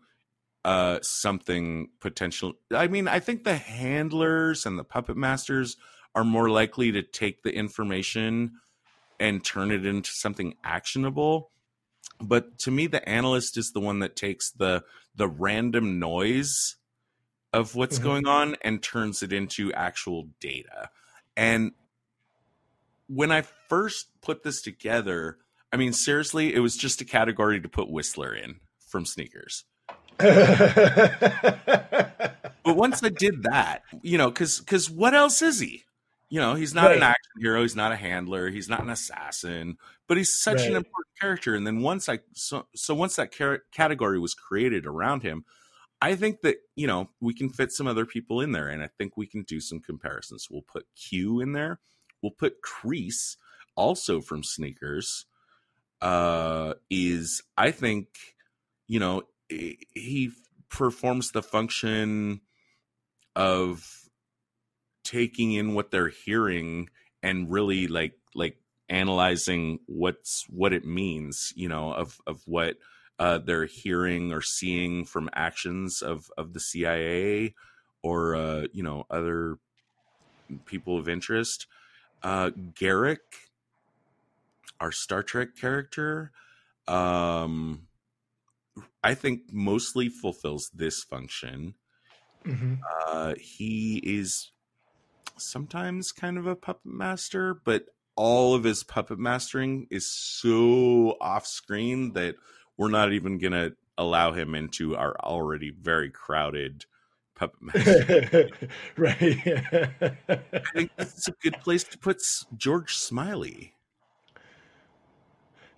[0.64, 5.76] uh something potential i mean i think the handlers and the puppet masters
[6.14, 8.52] are more likely to take the information
[9.18, 11.50] and turn it into something actionable
[12.20, 16.76] but to me the analyst is the one that takes the the random noise
[17.52, 18.02] of what's Mhm.
[18.02, 20.90] going on and turns it into actual data
[21.36, 21.72] and
[23.08, 25.38] when I first put this together,
[25.72, 29.64] I mean, seriously, it was just a category to put Whistler in from sneakers.
[32.62, 35.84] But once I did that, you know, because because what else is he?
[36.28, 37.62] You know, he's not an action hero.
[37.62, 38.50] He's not a handler.
[38.50, 39.76] He's not an assassin.
[40.06, 41.56] But he's such an important character.
[41.56, 45.44] And then once I so so once that car- category was created around him,
[46.00, 48.88] I think that you know we can fit some other people in there, and I
[48.98, 50.48] think we can do some comparisons.
[50.48, 51.80] We'll put Q in there.
[52.22, 53.36] We'll put Crease,
[53.74, 55.26] also from sneakers.
[56.00, 58.06] Uh, is I think
[58.86, 60.30] you know he
[60.68, 62.40] performs the function
[63.34, 63.84] of
[65.04, 66.88] taking in what they're hearing
[67.22, 68.56] and really like like
[68.88, 72.76] analyzing what's what it means you know of of what
[73.18, 77.54] uh they're hearing or seeing from actions of of the CIA
[78.02, 79.58] or uh you know other
[80.64, 81.66] people of interest.
[82.22, 83.18] Uh Garak
[84.80, 86.32] our Star Trek character
[86.88, 87.86] um
[89.02, 91.74] I think mostly fulfills this function
[92.44, 92.78] Mhm.
[93.06, 94.52] uh, he is
[95.38, 97.86] sometimes kind of a puppet master, but
[98.16, 102.36] all of his puppet mastering is so off screen that
[102.76, 106.84] we're not even going to allow him into our already very crowded
[107.34, 108.48] puppet master.
[108.96, 109.46] right.
[110.62, 112.18] I think this is a good place to put
[112.56, 113.74] George Smiley.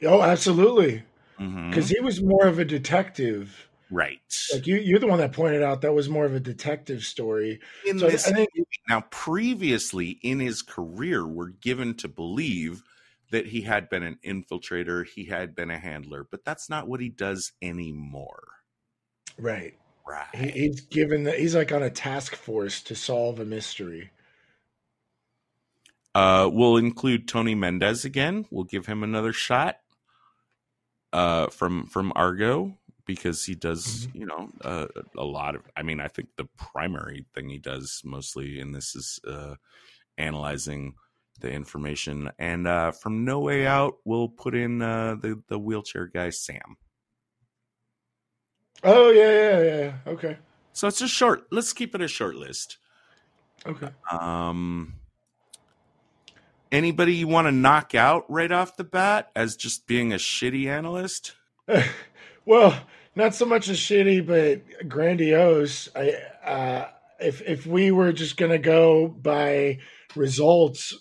[0.04, 1.04] oh, absolutely.
[1.68, 3.68] Because he was more of a detective.
[3.90, 4.20] Right.
[4.52, 7.61] Like you, you're the one that pointed out that was more of a detective story.
[7.87, 8.48] in So this I think.
[8.88, 12.83] Now, previously in his career, we're given to believe
[13.31, 17.00] that he had been an infiltrator, he had been a handler, but that's not what
[17.00, 18.44] he does anymore.
[19.38, 19.74] right.
[20.05, 20.26] Right.
[20.35, 24.11] He, he's given that he's like on a task force to solve a mystery.
[26.12, 28.44] Uh, we'll include Tony Mendez again.
[28.50, 29.78] We'll give him another shot
[31.12, 35.62] uh, from from Argo because he does, you know, uh, a lot of.
[35.77, 39.57] I mean, I think the primary thing he does mostly in this is uh,
[40.18, 40.94] analyzing
[41.40, 42.31] the information.
[42.38, 46.77] And uh, from No Way Out, we'll put in uh, the the wheelchair guy Sam.
[48.85, 49.92] Oh yeah, yeah, yeah.
[50.07, 50.38] Okay,
[50.72, 51.46] So it's a short.
[51.51, 52.79] Let's keep it a short list.
[53.66, 53.88] okay.
[54.11, 54.94] Um,
[56.72, 60.66] anybody you want to knock out right off the bat as just being a shitty
[60.66, 61.35] analyst?
[62.44, 62.76] well,
[63.14, 65.88] not so much as shitty, but grandiose.
[65.94, 66.88] I uh,
[67.20, 69.78] if if we were just gonna go by
[70.16, 70.94] results,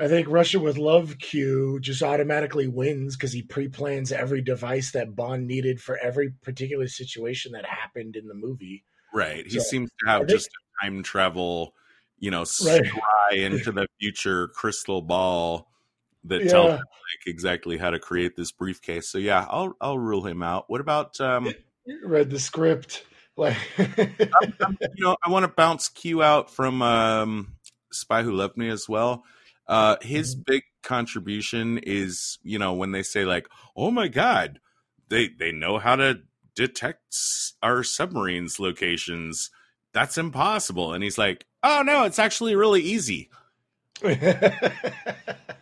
[0.00, 5.14] I think Russia with Love Q just automatically wins because he pre-plans every device that
[5.14, 8.84] Bond needed for every particular situation that happened in the movie.
[9.12, 9.44] Right.
[9.44, 11.74] He So, seems to have just a time travel,
[12.18, 12.82] you know, Right.
[12.82, 15.68] scry into the future crystal ball
[16.24, 19.08] that tells Yeah, him like exactly how to create this briefcase.
[19.08, 20.64] So yeah, I'll I'll rule him out.
[20.68, 21.54] What about um
[22.04, 23.04] read the script.
[23.36, 23.56] Like,
[24.94, 27.56] you know, I want to bounce Q out from um
[27.92, 29.24] Spy Who Loved Me as well.
[29.66, 30.42] Uh his Mm-hmm.
[30.46, 34.60] big contribution is, you know, when they say like, "Oh my god,
[35.08, 36.20] they they know how to
[36.54, 37.16] detect
[37.62, 39.50] our submarines locations."
[39.94, 40.92] That's impossible.
[40.92, 43.30] And he's like, "Oh no, it's actually really easy."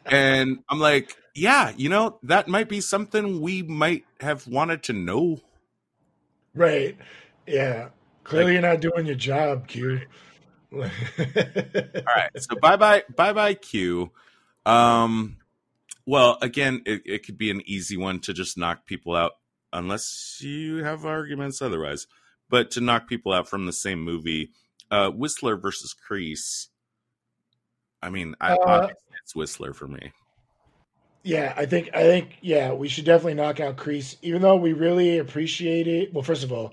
[0.08, 4.92] And I'm like, "Yeah, you know, that might be something we might have wanted to
[4.92, 5.40] know."
[6.54, 6.96] right.
[7.46, 7.88] Yeah.
[8.24, 10.00] Clearly, you're not doing your job, Q.
[10.72, 12.30] All right.
[12.36, 14.10] So bye bye bye bye Q.
[14.64, 15.36] Um
[16.06, 19.32] well again it, it could be an easy one to just knock people out
[19.72, 22.06] unless you have arguments otherwise.
[22.48, 24.50] But to knock people out from the same movie,
[24.90, 26.68] uh Whistler versus Crease.
[28.02, 28.88] I mean, I, Uh,
[29.22, 30.12] it's Whistler for me.
[31.22, 34.72] Yeah, I think I think yeah, we should definitely knock out Crease, even though we
[34.72, 36.14] really appreciate it.
[36.14, 36.72] Well, first of all,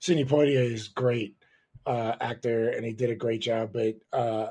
[0.00, 1.36] Sidney Poitier is great
[1.84, 3.74] uh, actor, and he did a great job.
[3.74, 4.50] But uh,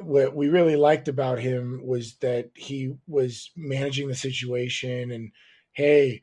[0.00, 5.32] what we really liked about him was that he was managing the situation, and
[5.72, 6.22] hey,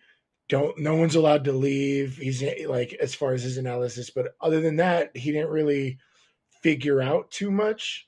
[0.52, 2.18] don't no one's allowed to leave.
[2.18, 5.98] He's like as far as his analysis, but other than that, he didn't really
[6.62, 8.06] figure out too much.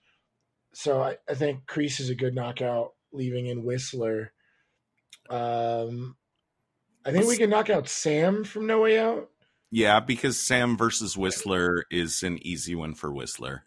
[0.73, 4.33] So I, I think Crease is a good knockout, leaving in Whistler.
[5.29, 6.17] Um,
[7.05, 9.29] I think we can knock out Sam from No Way Out.
[9.71, 13.63] Yeah, because Sam versus Whistler is an easy one for Whistler.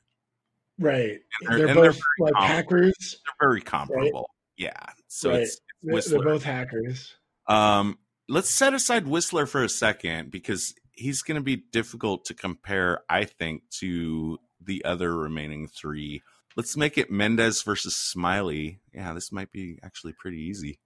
[0.78, 1.20] Right.
[1.42, 2.54] And they're- They're, and they're both like comparable.
[2.82, 3.20] hackers.
[3.24, 4.30] They're very comparable.
[4.56, 4.86] Yeah.
[5.08, 5.40] So Right.
[5.40, 6.18] it's, it's Whistler.
[6.18, 7.14] they're both hackers.
[7.48, 12.34] Um, let's set aside Whistler for a second because he's going to be difficult to
[12.34, 16.22] compare, I think, to the other remaining three.
[16.56, 18.80] Let's make it Mendez versus Smiley.
[18.92, 20.78] Yeah, this might be actually pretty easy.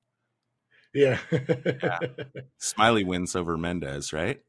[0.93, 1.19] Yeah.
[2.59, 4.41] Smiley wins over Mendez, right?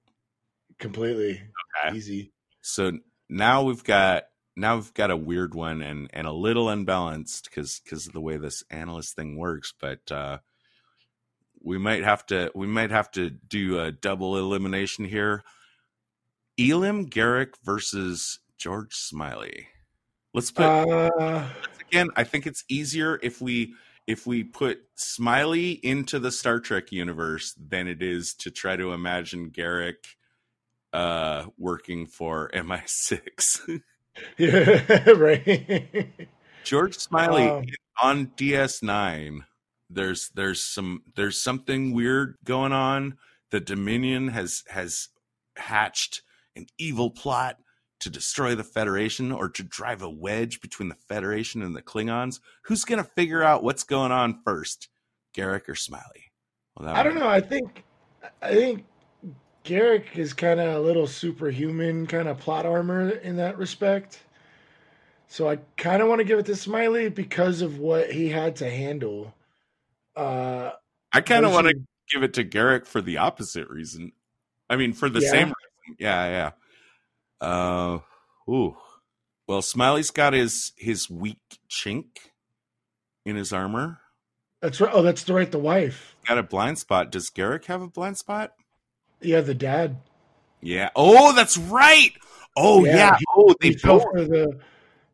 [0.79, 1.43] Completely.
[1.85, 1.95] Okay.
[1.95, 2.31] Easy.
[2.61, 2.93] So
[3.29, 4.23] now we've got
[4.55, 8.21] now we've got a weird one and and a little unbalanced because because of the
[8.21, 10.39] way this analyst thing works, but uh
[11.63, 15.43] we might have to we might have to do a double elimination here.
[16.57, 19.67] Elim Garak versus George Smiley.
[20.33, 21.47] Let's put Uh,
[21.89, 22.09] again.
[22.15, 23.73] I think it's easier if we
[24.07, 28.93] if we put Smiley into the Star Trek universe than it is to try to
[28.93, 29.95] imagine Garak
[30.93, 33.81] uh working for MI6.
[34.37, 36.09] yeah, right.
[36.63, 37.65] George Smiley Um,
[38.01, 39.45] on DS9.
[39.93, 43.17] There's there's some there's something weird going on.
[43.49, 45.09] The Dominion has has
[45.57, 46.21] hatched
[46.55, 47.57] an evil plot
[47.99, 52.39] to destroy the Federation or to drive a wedge between the Federation and the Klingons.
[52.63, 54.89] Who's gonna figure out what's going on first,
[55.35, 56.31] Garak or Smiley?
[56.77, 57.27] Well, I don't know.
[57.27, 57.83] I think
[58.41, 58.85] I think
[59.63, 64.21] Garak is kind of a little superhuman kind of plot armor in that respect.
[65.27, 68.55] So I kind of want to give it to Smiley because of what he had
[68.57, 69.33] to handle.
[70.15, 70.71] Uh,
[71.13, 71.75] I kind of want to
[72.11, 74.11] give it to Garak for the opposite reason.
[74.69, 75.29] I mean, for the Yeah.
[75.29, 75.97] same reason.
[75.99, 76.51] Yeah,
[77.41, 77.45] yeah.
[77.47, 77.99] Uh,
[78.49, 78.77] ooh.
[79.47, 82.05] Well, Smiley's got his his weak chink
[83.25, 83.99] in his armor.
[84.61, 84.91] That's right.
[84.93, 85.51] Oh, that's the right.
[85.51, 86.15] The wife.
[86.27, 87.11] Got a blind spot.
[87.11, 88.53] Does Garak have a blind spot?
[89.19, 89.97] Yeah, the dad.
[90.61, 90.89] Yeah.
[90.95, 92.11] Oh, that's right.
[92.55, 93.17] Oh Yeah, yeah.
[93.17, 94.59] he- oh, they both for the.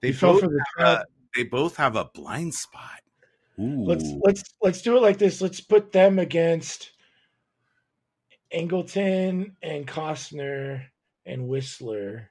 [0.01, 1.05] they both for the have a,
[1.35, 2.96] they both have a blind spot.
[3.59, 3.85] Ooh.
[3.85, 5.41] let's let's let's do it like this.
[5.41, 6.91] Let's put them against
[8.53, 10.83] Angleton and Costner
[11.25, 12.29] and Whistler,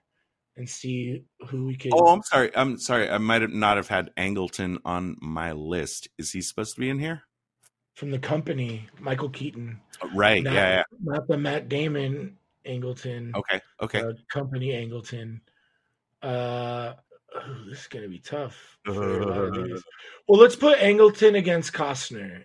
[0.57, 1.93] and see who we can.
[1.95, 2.51] Oh, I'm sorry.
[2.57, 3.11] I'm sorry.
[3.11, 6.09] I might have not have had Angleton on my list.
[6.19, 7.23] Is he supposed to be in here?
[7.95, 9.81] from the company, Michael Keaton,
[10.13, 10.43] Right.
[10.43, 10.69] Not- yeah.
[10.77, 10.83] Yeah.
[11.03, 12.37] not the Matt Damon
[12.67, 13.59] Angleton, Okay.
[13.81, 14.01] Okay.
[14.03, 15.41] uh, company Angleton.
[16.21, 16.93] Uh,
[17.37, 18.79] oh, this is gonna be tough.
[18.85, 19.83] for a lot of these.
[20.29, 22.45] well, let's put Angleton against Costner.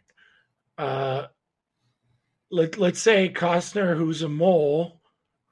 [0.77, 1.27] Uh,
[2.49, 5.01] let let's say Costner, who's a mole,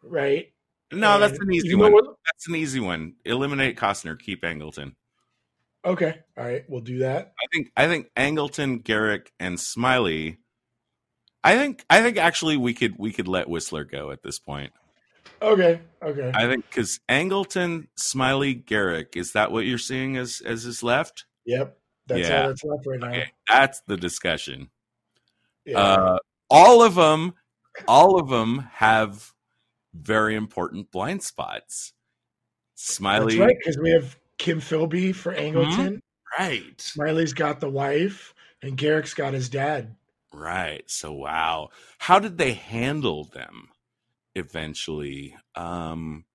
[0.03, 0.51] right?
[0.91, 1.93] No, that's an easy one.
[1.93, 3.13] That's an easy one.
[3.25, 4.95] Eliminate Costner, keep Angleton.
[5.85, 7.33] Okay, all right, we'll do that.
[7.41, 10.39] I think I think Angleton, Garak, and Smiley
[11.43, 14.73] I think I think actually we could we could let Whistler go at this point.
[15.41, 16.31] Okay, okay.
[16.33, 21.25] I think because Angleton, Smiley, Garak is that what you're seeing as as his left?
[21.45, 21.77] Yep,
[22.07, 22.41] that's Yeah.
[22.41, 23.07] all that's left right now.
[23.09, 24.69] Okay, that's the discussion.
[25.65, 25.79] Yeah.
[25.79, 26.17] Uh,
[26.49, 27.33] all of them,
[27.87, 29.33] all of them have
[29.93, 31.93] very important blind spots.
[32.75, 35.57] Smiley, that's right, because we have Kim Philby for Mm-hmm.
[35.57, 35.99] Angleton.
[36.39, 39.95] right, Smiley's got the wife, and Garak's got his dad.
[40.33, 40.83] right.
[40.89, 43.69] So wow, how did they handle them?
[44.35, 46.25] Eventually, um,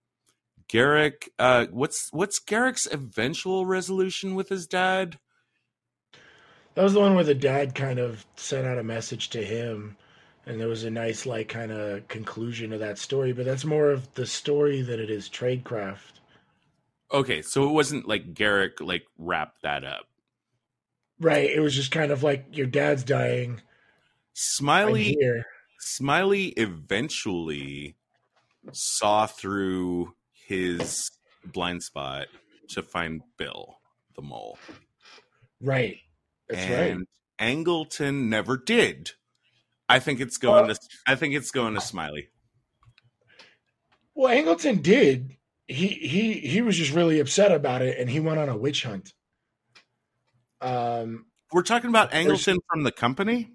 [0.69, 1.29] Garak.
[1.39, 5.19] Uh, what's what's Garak's eventual resolution with his dad?
[6.75, 9.97] That was the one where the dad kind of sent out a message to him,
[10.45, 13.33] and there was a nice, like, kind of conclusion to that story.
[13.33, 16.21] But that's more of the story than it is tradecraft.
[17.13, 20.07] Okay, so it wasn't like Garak like wrapped that up.
[21.21, 21.49] Right.
[21.49, 23.61] It was just kind of like your dad's dying.
[24.33, 25.47] Smiley here.
[25.85, 27.97] Smiley eventually
[28.73, 30.15] saw through
[30.49, 31.11] his
[31.45, 32.29] blind spot
[32.71, 33.77] to find Bill
[34.17, 34.59] the mole.
[35.61, 35.99] Right.
[36.49, 36.91] That's right.
[36.91, 37.07] and
[37.39, 39.11] Angleton never did.
[39.87, 42.29] I think it's going to I think it's going to Smiley.
[44.15, 45.37] Well, Angleton did.
[45.67, 48.85] He he he was just really upset about it, and he went on a witch
[48.85, 49.13] hunt.
[50.63, 51.27] Um.
[51.53, 53.51] We're talking about Angleton from the company?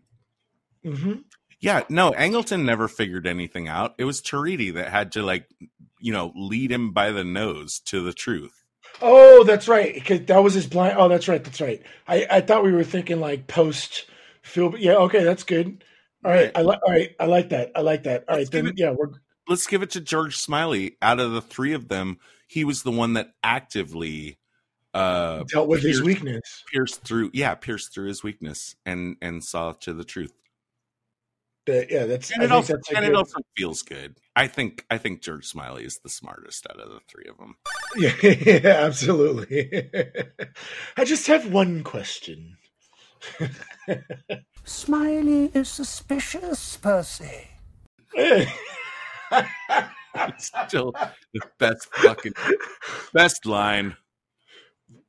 [0.86, 1.23] mhm.
[1.62, 3.95] Yeah, no, Angleton never figured anything out.
[3.97, 5.45] It was Torriti that had to like
[5.99, 8.53] you know, lead him by the nose to the truth.
[9.01, 9.93] Oh, that's right.
[9.93, 10.95] Because that was his blind.
[10.97, 11.43] Oh, that's right.
[11.43, 11.82] That's right.
[12.07, 14.05] I I thought we were thinking like post
[14.41, 14.76] Phil.
[14.78, 14.95] Yeah.
[14.95, 15.24] Okay.
[15.24, 15.84] That's good.
[16.24, 16.51] All right.
[16.55, 16.80] I like.
[16.86, 17.16] All right.
[17.20, 17.72] I like that.
[17.76, 18.26] I like that.
[18.28, 18.51] All Let's right.
[18.51, 19.10] Then it- yeah, we're
[19.47, 20.97] let's give it to George Smiley.
[21.01, 24.38] Out of the three of them, he was the one that actively
[24.93, 26.64] uh dealt with his weakness.
[26.72, 30.34] pierced through yeah, pierced through his weakness and and saw to the truth.
[31.66, 32.05] That- yeah.
[32.05, 32.32] That's.
[32.32, 34.18] And I it think also that's and good, it also feels good.
[34.36, 37.55] I think I think George Smiley is the smartest out of the three of them.
[37.97, 39.89] Yeah, yeah, absolutely.
[40.97, 42.57] I just have one question.
[44.64, 47.49] Smiley is suspicious, Percy.
[50.16, 50.93] It's still
[51.34, 52.34] the best fucking
[53.14, 53.95] best line.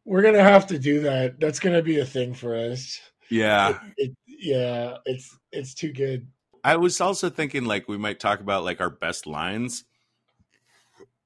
[0.04, 1.38] We're gonna have to do that.
[1.40, 2.98] That's gonna be a thing for us.
[3.30, 3.78] Yeah.
[3.96, 6.26] It, yeah, it's it's too good.
[6.64, 9.84] I was also thinking like we might talk about like our best lines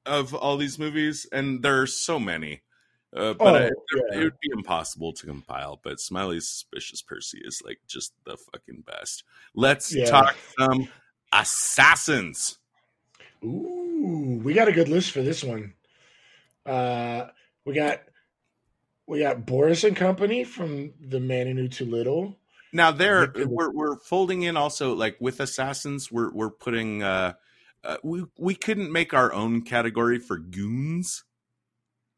[0.06, 2.60] of all these movies, and there are so many.
[3.16, 4.18] Uh, but Oh, I- yeah.
[4.20, 5.80] it would be impossible to compile.
[5.82, 9.24] But Smiley's suspicious Percy is like just the fucking best.
[9.54, 10.06] Let's Yeah.
[10.06, 10.88] talk some
[11.32, 12.58] assassins.
[13.44, 15.74] Ooh, we got a good list for this one.
[16.66, 17.28] Uh,
[17.64, 18.02] we got
[19.06, 22.36] we got Boris and Company from The Man Who Knew Too Little.
[22.74, 27.34] Now there we're we're folding in also like with assassins we're we're putting uh,
[27.84, 31.24] uh we we couldn't make our own category for goons,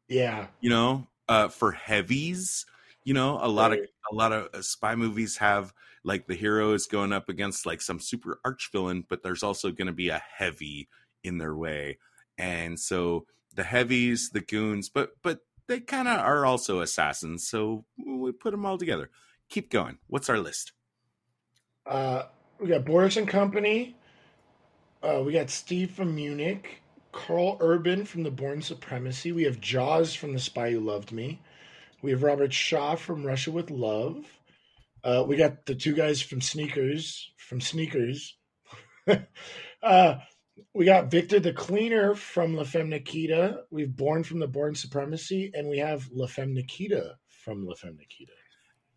[0.07, 2.65] Yeah, you know, uh for heavies,
[3.03, 3.79] you know, a lot of
[4.11, 7.81] a lot of uh, spy movies have like the hero is going up against like
[7.81, 10.87] some super arch villain, but there's also going to be a heavy
[11.23, 11.97] in their way.
[12.37, 17.85] And so the heavies, the goons, but but they kind of are also assassins, so
[17.97, 19.09] we put them all together.
[19.49, 19.97] Keep going.
[20.07, 20.73] What's our list?
[21.87, 22.23] uh,
[22.59, 23.95] we got Boris and Company.
[25.01, 26.81] Uh, we got Steve from Munich,
[27.11, 29.31] Karl Urban from The Bourne Supremacy.
[29.31, 31.41] We have Jaws from The Spy Who Loved Me.
[32.01, 34.25] We have Robert Shaw from Russia with Love.
[35.03, 38.35] Uh, we got the two guys from Sneakers from Sneakers.
[39.83, 40.15] uh,
[40.73, 43.63] we got Victor the Cleaner from La Femme Nikita.
[43.71, 47.97] We've Bourne from the Bourne Supremacy, and we have La Femme Nikita from La Femme
[47.97, 48.33] Nikita.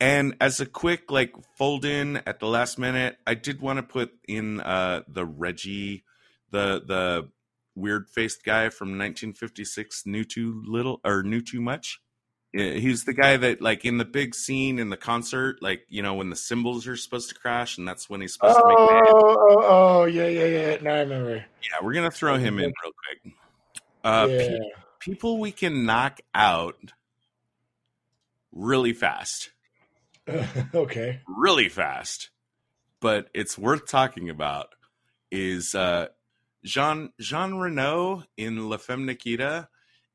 [0.00, 3.82] And as a quick like fold in at the last minute, I did want to
[3.82, 6.04] put in uh the Reggie,
[6.50, 7.28] the the
[7.74, 12.00] weird faced guy from 1956 knew too little or knew too much.
[12.52, 16.14] He's the guy that like in the big scene in the concert, like you know
[16.14, 18.76] when the cymbals are supposed to crash, and that's when he's supposed to make.
[18.76, 20.76] Oh, oh, oh, yeah, yeah, yeah.
[20.82, 21.34] Now I remember.
[21.34, 22.92] yeah, we're gonna throw him in real
[23.22, 23.34] quick.
[24.02, 24.48] Uh, yeah.
[24.48, 24.58] pe-
[24.98, 26.92] people we can knock out
[28.50, 29.50] really fast.
[30.74, 31.20] okay.
[31.26, 32.30] really fast,
[33.00, 34.68] but it's worth talking about
[35.30, 36.08] is uh,
[36.64, 39.68] Jean Jean Reno in La Femme Nikita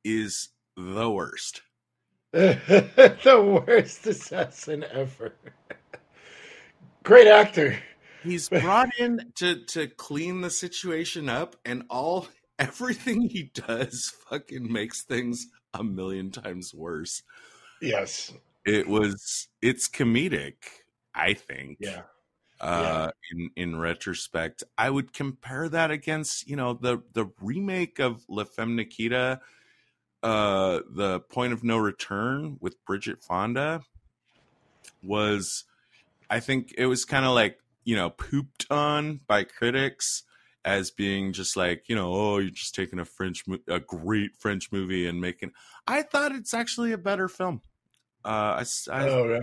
[0.03, 1.61] is the worst.
[2.31, 5.33] the worst assassin ever.
[7.03, 7.77] Great actor.
[8.23, 12.27] He's brought in to to clean the situation up, and all
[12.59, 17.23] everything he does fucking makes things a million times worse.
[17.81, 18.33] Yes.
[18.65, 20.55] It was it's comedic,
[21.13, 21.77] I think.
[21.79, 22.01] Yeah.
[22.61, 28.23] uh in in retrospect i would compare that against you know the the remake of
[28.29, 29.41] la femme nikita
[30.23, 33.81] uh the point of no return with bridget fonda
[35.03, 35.65] was
[36.29, 40.23] i think it was kind of like you know pooped on by critics
[40.63, 44.31] as being just like you know oh you're just taking a french mo- a great
[44.39, 45.51] french movie and making
[45.87, 47.61] i thought it's actually a better film
[48.25, 49.39] uh i, I- Oh, yeah.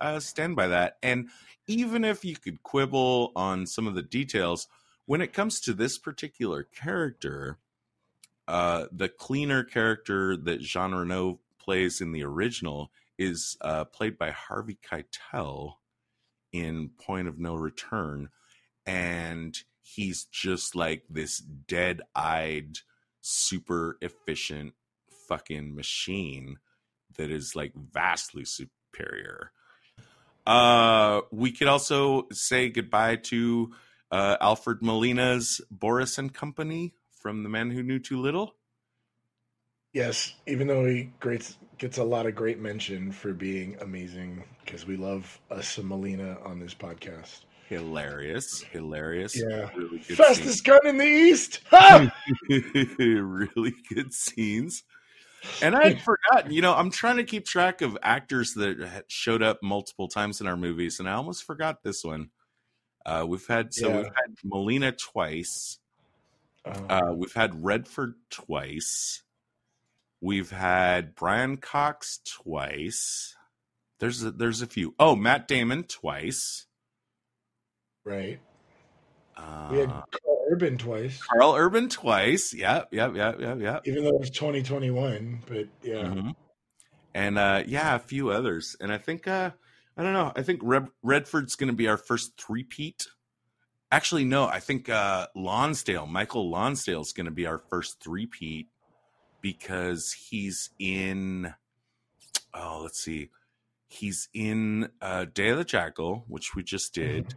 [0.00, 0.96] I I stand by that.
[1.02, 1.28] And
[1.66, 4.68] even if you could quibble on some of the details,
[5.06, 7.58] when it comes to this particular character,
[8.48, 14.30] uh, the cleaner character that Jean Reno plays in the original is uh, played by
[14.30, 15.74] Harvey Keitel
[16.52, 18.28] in Point of No Return.
[18.86, 22.78] And he's just like this dead eyed,
[23.20, 24.74] super efficient
[25.28, 26.58] fucking machine
[27.16, 29.52] that is like vastly superior.
[30.46, 33.72] Uh, we could also say goodbye to
[34.10, 38.54] uh, Alfred Molina's Boris and Company from The Man Who Knew Too Little.
[39.92, 44.86] Yes, even though he greats, gets a lot of great mention for being amazing, because
[44.86, 47.40] we love us some Molina on this podcast.
[47.68, 49.34] Hilarious, hilarious.
[49.34, 49.70] Yeah.
[49.74, 51.60] really good Fastest gun in the East!
[52.48, 54.84] Really good scenes.
[55.62, 59.42] And I had forgotten, you know, I'm trying to keep track of actors that showed
[59.42, 62.30] up multiple times in our movies, and I almost forgot this one.
[63.04, 63.96] Uh, we've had so Yeah.
[63.98, 65.78] we've had Molina twice.
[66.64, 69.22] Uh, Uh, we've had Redford twice.
[70.20, 73.36] We've had Brian Cox twice.
[74.00, 74.94] There's a, there's a few.
[74.98, 76.66] Oh, Matt Damon twice.
[78.04, 78.40] right.
[79.36, 82.54] Uh, We had Karl Urban twice, Karl Urban twice.
[82.54, 83.82] Yep, yep, yep, yep, yep.
[83.86, 85.42] even though it was 2021.
[85.46, 86.34] But yeah, Mhm.
[87.14, 88.76] And uh, yeah, a few others.
[88.80, 89.50] And I think uh,
[89.96, 90.32] I don't know.
[90.36, 93.06] I think Red- Redford's going to be our first three-peat.
[93.90, 94.44] Actually, no.
[94.46, 98.68] I think uh, Lonsdale, Michael Lonsdale, is going to be our first three-peat
[99.40, 101.54] because he's in.
[102.52, 103.30] Oh, let's see.
[103.88, 107.34] He's in uh, Day of the Jackal, which we just did.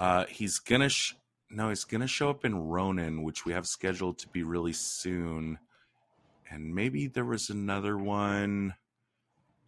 [0.00, 1.14] Uh, he's gonna sh-
[1.50, 5.58] no, he's gonna show up in Ronin, which we have scheduled to be really soon.
[6.50, 8.74] And maybe there was another one.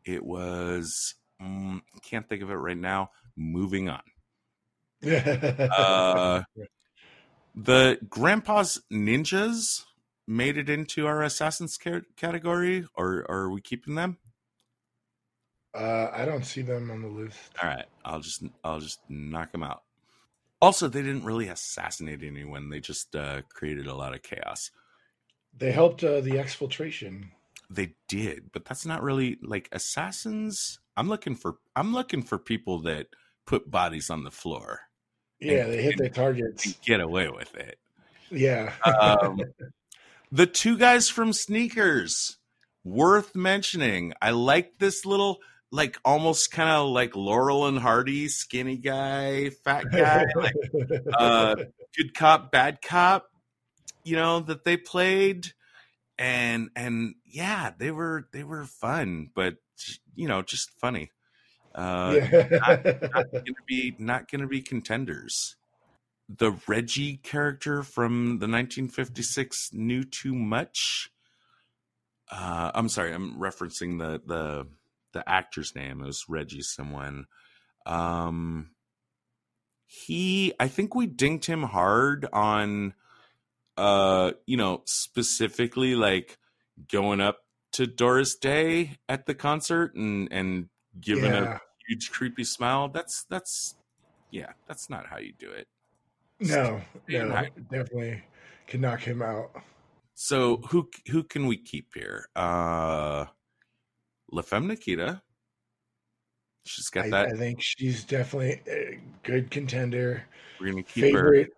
[0.07, 3.11] It was mm, can't think of it right now.
[3.37, 4.01] Moving on.
[5.05, 6.43] Uh,
[7.55, 9.85] the Grandpa's Ninjas
[10.26, 14.16] made it into our Assassin's ca- category, or, or are we keeping them?
[15.74, 17.39] uh, I don't see them on the list.
[17.62, 19.83] All right, I'll just I'll just knock them out.
[20.62, 24.70] Also, they didn't really assassinate anyone; they just uh, created a lot of chaos.
[25.54, 27.24] They helped uh, the exfiltration.
[27.68, 30.78] They did, but that's not really like assassins.
[30.96, 33.08] I'm looking for I'm looking for people that
[33.46, 34.80] put bodies on the floor
[35.40, 36.72] Yeah, And- they hit their targets.
[36.86, 37.78] get away with it.
[38.30, 38.72] Yeah.
[38.84, 39.40] Um,
[40.32, 42.38] the two guys from Sneakers,
[42.84, 44.12] worth mentioning.
[44.22, 45.38] I like this little,
[45.73, 50.55] like almost kind of like Laurel and Hardy, skinny guy, fat guy, like
[51.18, 51.57] uh,
[51.97, 53.27] good cop, bad cop.
[54.05, 55.47] You know that they played,
[56.18, 59.57] and and yeah, they were they were fun, but
[60.14, 61.11] you know just funny.
[61.75, 62.18] Uh,
[62.51, 62.85] not
[63.33, 65.57] gonna be not gonna be contenders.
[66.29, 71.11] The Reggie character from the 1956 Knew Too Much.
[72.31, 74.66] Uh, I'm sorry, I'm referencing the the
[75.12, 76.00] the actor's name.
[76.00, 77.26] It was Reggie someone.
[77.86, 78.70] Um,
[79.86, 82.94] he, I think we dinked him hard on,
[83.76, 86.38] uh, you know, specifically like
[86.90, 87.38] going up
[87.72, 90.68] to Doris Day at the concert and and
[91.00, 92.88] giving a huge creepy smile.
[92.88, 93.74] That's that's
[94.30, 95.68] yeah, that's not how you do it.
[96.40, 97.70] No, Yeah, no, right.
[97.70, 98.22] definitely
[98.66, 99.50] can knock him out.
[100.14, 102.28] So who who can we keep here?
[102.34, 103.26] Uh
[104.33, 105.22] La Femme Nikita.
[106.64, 107.26] She's got I, that.
[107.28, 110.24] I think she's definitely a good contender.
[110.61, 111.11] We're gonna keep her.
[111.11, 111.51] Favorite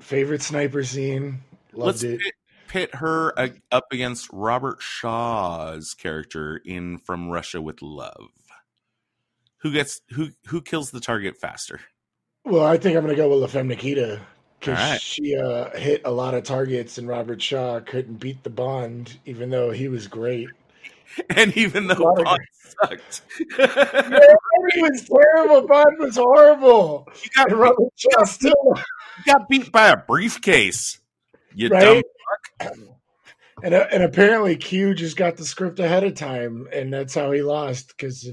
[0.00, 1.40] favorite sniper scene.
[1.72, 2.20] Let's it.
[2.20, 2.34] pit,
[2.68, 8.30] pit her uh, up against Robert Shaw's character in From Russia with Love.
[9.58, 11.80] Who gets who who kills the target faster?
[12.44, 14.20] Well, I think I'm going to go with La Femme Nikita
[14.58, 15.00] because right.
[15.00, 19.50] she uh, hit a lot of targets, and Robert Shaw couldn't beat the Bond, even
[19.50, 20.48] though he was great.
[21.30, 22.40] And even though Bond
[22.82, 25.66] sucked, he was terrible.
[25.66, 27.08] Bond was horrible.
[27.22, 31.00] you got Robert Shaw still you got beat by a briefcase.
[31.54, 32.04] You right.
[32.60, 32.72] dumb.
[33.62, 37.30] And uh, and apparently Q just got the script ahead of time, and that's how
[37.30, 38.26] he lost because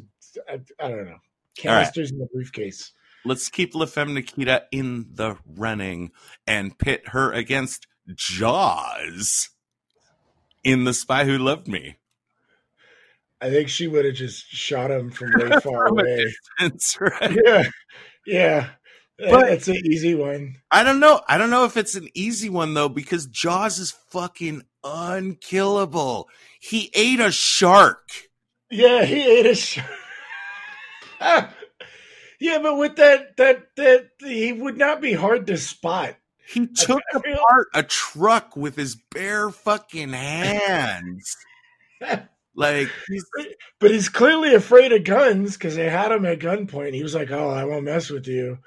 [0.47, 1.17] I, I don't know All right.
[1.57, 2.93] canisters in the briefcase.
[3.25, 6.11] let's keep La Femme Nikita in the running
[6.45, 9.49] and pit her against Jaws
[10.63, 11.97] in The Spy Who Loved Me.
[13.41, 16.25] I think she would have just shot him from way far From away.
[16.59, 17.37] distance, right?
[17.45, 17.63] Yeah,
[18.25, 18.69] yeah.
[19.19, 20.55] But- it's an easy one.
[20.71, 21.21] I don't know.
[21.27, 26.29] I don't know if it's an easy one though, because Jaws is fucking unkillable.
[26.59, 28.09] He ate a shark.
[28.69, 29.79] Yeah, he ate a sh-
[32.39, 36.15] Yeah, but with that that that he would not be hard to spot.
[36.47, 41.35] He took I feel- apart a truck with his bare fucking hands.
[42.57, 43.25] Like he's
[43.79, 46.95] But he's clearly afraid of guns because they had him at gunpoint.
[46.95, 48.57] He was like, "Oh, I won't mess with you."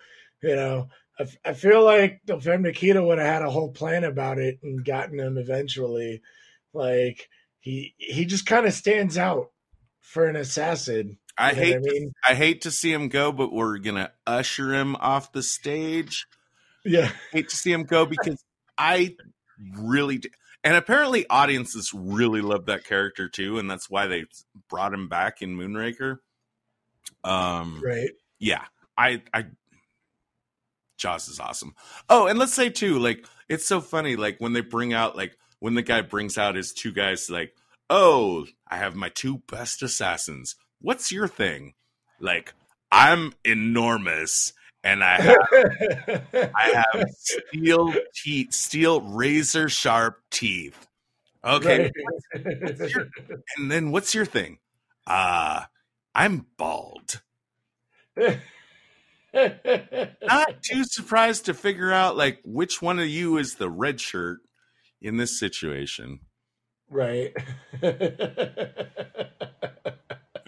[0.41, 0.88] You know,
[1.18, 4.61] I, f- I feel like Femme Nikita would have had a whole plan about it
[4.62, 6.22] and gotten him eventually.
[6.72, 7.28] Like
[7.59, 9.51] he he just kind of stands out
[10.01, 11.18] for an assassin.
[11.36, 12.12] I hate I mean?
[12.26, 16.28] I hate to see him go, but we're gonna usher him off the stage.
[16.84, 18.43] Yeah, hate to see him go because
[18.78, 19.16] I
[19.76, 20.30] really d
[20.63, 24.25] And apparently, audiences really love that character too, and that's why they
[24.69, 26.19] brought him back in Moonraker.
[27.25, 28.11] Um, right.
[28.39, 28.65] yeah,
[28.97, 29.47] I, I,
[30.99, 31.75] Jaws is awesome.
[32.09, 35.37] Oh, and let's say too, like it's so funny, like when they bring out, like
[35.61, 37.55] when the guy brings out his two guys, like,
[37.89, 40.57] oh, I have my two best assassins.
[40.81, 41.75] What's your thing?
[42.21, 42.55] Like,
[42.93, 44.53] I'm enormous,
[44.85, 45.37] and I have
[46.55, 50.87] I have steel teeth, steel razor sharp teeth.
[51.45, 51.91] Okay,
[52.35, 53.07] Right.
[53.57, 54.59] and then what's your thing?
[55.07, 55.64] Uh
[56.14, 57.22] I'm bald.
[60.26, 64.41] Not too surprised to figure out like which one of you is the red shirt
[65.01, 66.20] in this situation.
[66.89, 67.33] right.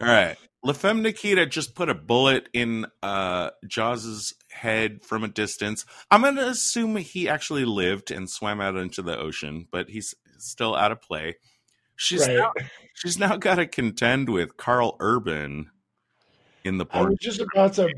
[0.01, 0.37] All right.
[0.65, 5.85] La Femme Nikita just put a bullet in uh Jaws's head from a distance.
[6.11, 10.75] I'm gonna assume he actually lived and swam out into the ocean, but he's still
[10.75, 11.37] out of play.
[11.97, 12.39] She's right.
[12.39, 12.53] now,
[12.95, 15.71] she's now got to contend with Karl Urban
[16.65, 17.93] in the I was just about to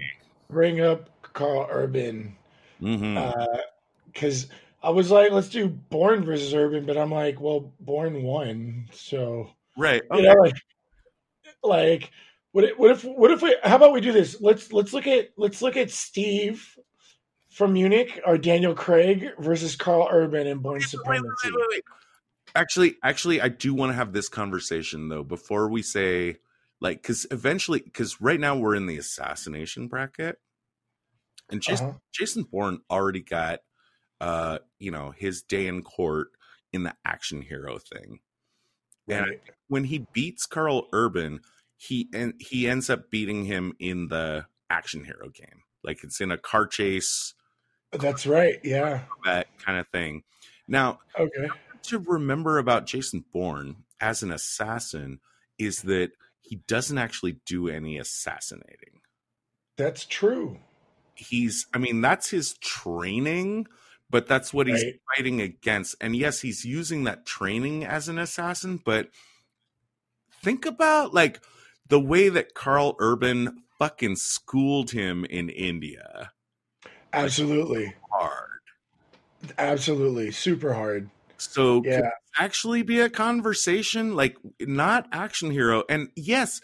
[0.51, 2.37] bring up Karl Urban
[2.81, 4.49] because
[4.83, 9.51] I was like, let's do Bourne versus Urban, but I'm like, well, Bourne won, so
[9.77, 10.03] right.
[10.13, 10.55] you know, like,
[11.63, 12.11] like
[12.55, 12.65] what?
[12.65, 13.05] If, what if?
[13.05, 13.57] What if we?
[13.65, 14.41] How about we do this?
[14.41, 16.79] Let's let's look at let's look at Steve
[17.51, 21.27] from Munich or Daniel Craig versus Karl Urban in Bourne Supremacy.
[21.45, 21.85] wait, wait, wait, wait.
[22.55, 26.37] Actually, actually, I do want to have this conversation though before we say
[26.81, 30.39] like because eventually because right now we're in the assassination bracket,
[31.51, 31.99] and Jason Uh-huh.
[32.13, 33.61] Jason Bourne already got
[34.21, 36.29] uh you know his day in court
[36.73, 38.21] in the action hero thing.
[39.09, 39.39] And
[39.69, 41.41] when he beats Karl Urban,
[41.77, 45.63] he and he ends up beating him in the action hero game.
[45.83, 47.35] Like it's in a car chase
[47.93, 48.59] uh, That's right.
[48.65, 49.03] Yeah.
[49.25, 50.23] that kind of thing.
[50.67, 51.49] Now, Okay.
[51.85, 55.21] to remember about Jason Bourne as an assassin
[55.59, 56.11] is that
[56.41, 59.01] he doesn't actually do any assassinating.
[59.77, 60.59] That's true.
[61.15, 63.67] He's, I mean, that's his training,
[64.11, 65.01] but that's what he's Right.
[65.17, 65.95] fighting against.
[66.01, 69.11] And yes, he's using that training as an assassin, but
[70.43, 71.41] think about like
[71.89, 76.33] the way that Karl Urban fucking schooled him in India
[77.15, 77.95] Absolutely.
[78.11, 78.61] hard.
[79.59, 80.31] Absolutely.
[80.31, 81.11] Super hard.
[81.39, 82.11] So Yeah.
[82.39, 86.61] actually be a conversation like not action hero and yes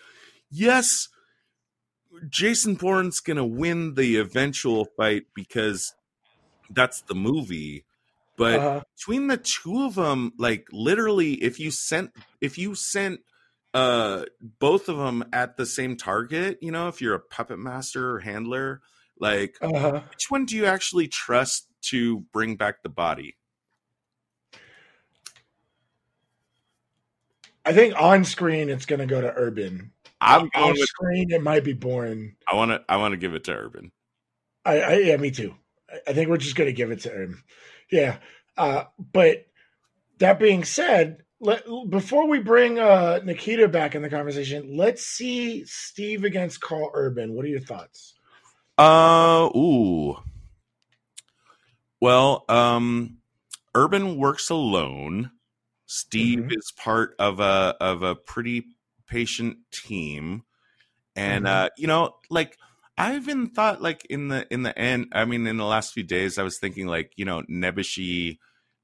[0.50, 1.08] yes
[2.28, 5.94] Jason Bourne's going to win the eventual fight because
[6.70, 7.86] that's the movie
[8.36, 8.82] but Uh-huh.
[8.96, 13.20] between the two of them like literally if you sent if you sent
[13.74, 14.24] uh
[14.58, 18.18] both of them at the same target you know if you're a puppet master or
[18.20, 18.80] handler
[19.18, 20.00] like Uh-huh.
[20.10, 23.36] which one do you actually trust to bring back the body
[27.64, 29.92] I think on screen it's going to go to Urban.
[30.20, 32.36] I'm going Off with screen it might be Bourne.
[32.50, 33.92] I want to I want to give it to Urban.
[34.64, 35.54] I, I yeah, me too.
[35.88, 37.42] I- I think we're just going to give it to him.
[37.90, 38.18] Yeah.
[38.56, 39.46] Uh, but
[40.18, 45.64] that being said, let, before we bring uh, Nikita back in the conversation, let's see
[45.64, 47.34] Steve against Karl Urban.
[47.34, 48.14] What are your thoughts?
[48.78, 50.16] Uh ooh.
[52.00, 53.18] Well, um
[53.74, 55.32] Urban works alone.
[55.86, 56.50] Steve Mhm.
[56.50, 58.64] is part of a of a pretty
[59.06, 60.44] patient team.
[61.16, 61.48] And Mhm.
[61.48, 62.56] uh you know, like
[62.98, 66.02] I even thought like in the in the end, I mean in the last few
[66.04, 68.38] days I was thinking like, you know, Nebuchadnezzar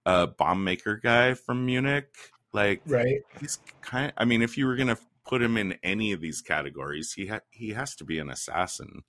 [0.06, 2.14] uh bomb maker guy from Munich,
[2.52, 3.20] like Right.
[3.40, 6.40] he's kind I mean if you were going to put him in any of these
[6.40, 9.02] categories, he ha- he has to be an assassin.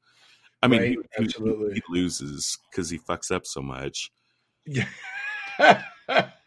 [0.64, 1.76] I mean, Right, he, he- absolutely.
[1.76, 4.10] he loses because he fucks up so much.
[4.66, 4.88] Yeah.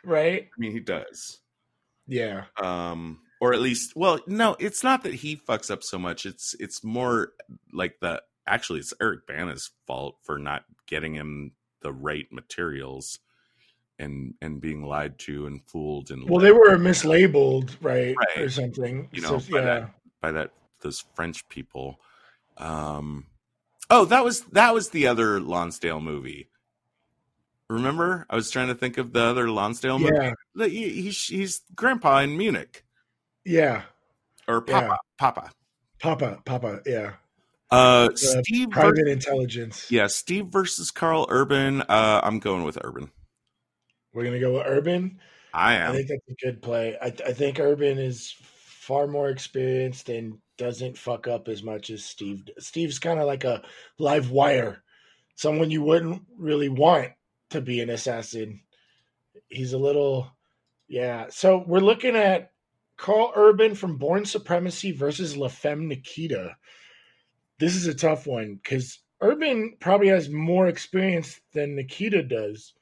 [0.04, 0.48] right?
[0.48, 1.38] I mean, he does.
[2.06, 2.44] Yeah.
[2.60, 6.54] um or at least well no it's not that he fucks up so much it's
[6.58, 7.32] it's more
[7.72, 13.20] like the actually it's eric bana's fault for not getting him the right materials
[14.00, 18.38] and and being lied to and fooled and Well, they were mislabeled, right, Right.
[18.44, 19.08] or something.
[19.12, 19.64] You know, So, by yeah.
[19.64, 19.90] that-
[20.20, 21.98] by that those french people
[22.58, 23.26] um
[23.90, 26.48] oh that was that was the other lonsdale movie
[27.68, 30.12] remember i was trying to think of the other lonsdale movie
[30.56, 30.66] Yeah.
[30.66, 32.84] He, he's he's grandpa in munich
[33.44, 33.82] Yeah.
[34.48, 34.80] or Yeah.
[34.80, 35.50] papa papa
[36.00, 37.12] Papa, Papa, yeah.
[37.70, 39.90] uh steve Private intelligence.
[39.90, 43.10] yeah steve versus karl urban uh i'm going with urban
[44.12, 45.18] We're gonna go with Urban.
[45.54, 45.92] i am.
[45.92, 46.96] I think that's a good play.
[47.00, 52.04] I, I think Urban is far more experienced and doesn't fuck up as much as
[52.04, 52.42] Steve.
[52.58, 53.62] Steve's kind of like a
[53.98, 54.82] live wire,
[55.36, 57.10] someone you wouldn't really want
[57.50, 58.60] to be an assassin.
[59.48, 60.30] He's a little,
[60.88, 61.26] yeah.
[61.30, 62.52] So we're looking at
[62.96, 66.56] Karl Urban from Bourne Supremacy versus La Femme Nikita.
[67.58, 72.74] This is a tough one because Urban probably has more experience than Nikita does,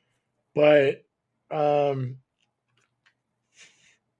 [0.54, 1.04] but
[1.50, 2.16] um,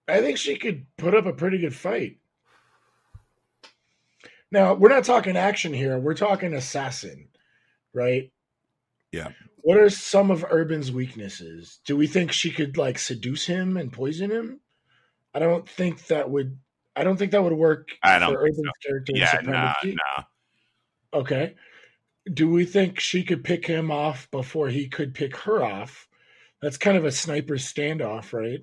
[0.07, 2.19] I think she could put up a pretty good fight.
[4.51, 5.99] Now, we're not talking action here.
[5.99, 7.29] We're talking assassin,
[7.93, 8.33] right?
[9.13, 9.29] Yeah.
[9.57, 11.81] What are some of Urban's weaknesses?
[11.85, 14.61] Do we think she could like seduce him and poison him?
[15.35, 16.59] I don't think that would.
[16.97, 19.13] I don't think that would work I don't for Urban's character.
[19.13, 20.23] in yeah nah nah
[21.13, 21.55] Okay.
[22.33, 26.08] Do we think she could pick him off before he could pick her off?
[26.63, 28.61] That's kind of a sniper standoff, right?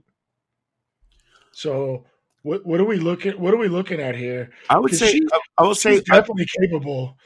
[1.52, 2.06] So
[2.41, 4.52] what what are we looking what are we looking at here?
[4.70, 7.18] i would say I, I will say definitely capable.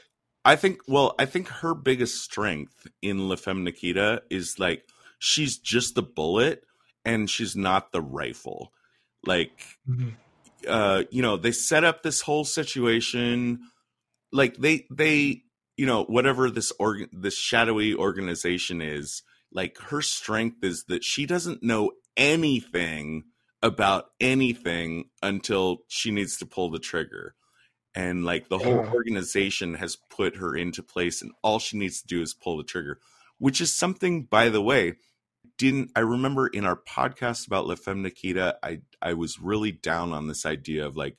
[0.44, 4.84] I think well, I think her biggest strength in La Femme Nikita is like
[5.18, 6.64] she's just the bullet
[7.04, 8.72] and she's not the rifle.
[9.26, 9.78] Like
[10.66, 13.60] uh, you know, they set up this whole situation
[14.32, 15.42] like they they
[15.76, 21.26] you know, whatever this org this shadowy organization is, like her strength is that she
[21.26, 23.24] doesn't know anything
[23.62, 27.34] about anything until she needs to pull the trigger
[27.94, 32.06] and like the whole organization has put her into place and all she needs to
[32.06, 32.98] do is pull the trigger
[33.38, 34.94] which is something by the way
[35.58, 40.12] didn't i remember in our podcast about la femme nikita i i was really down
[40.12, 41.16] on this idea of like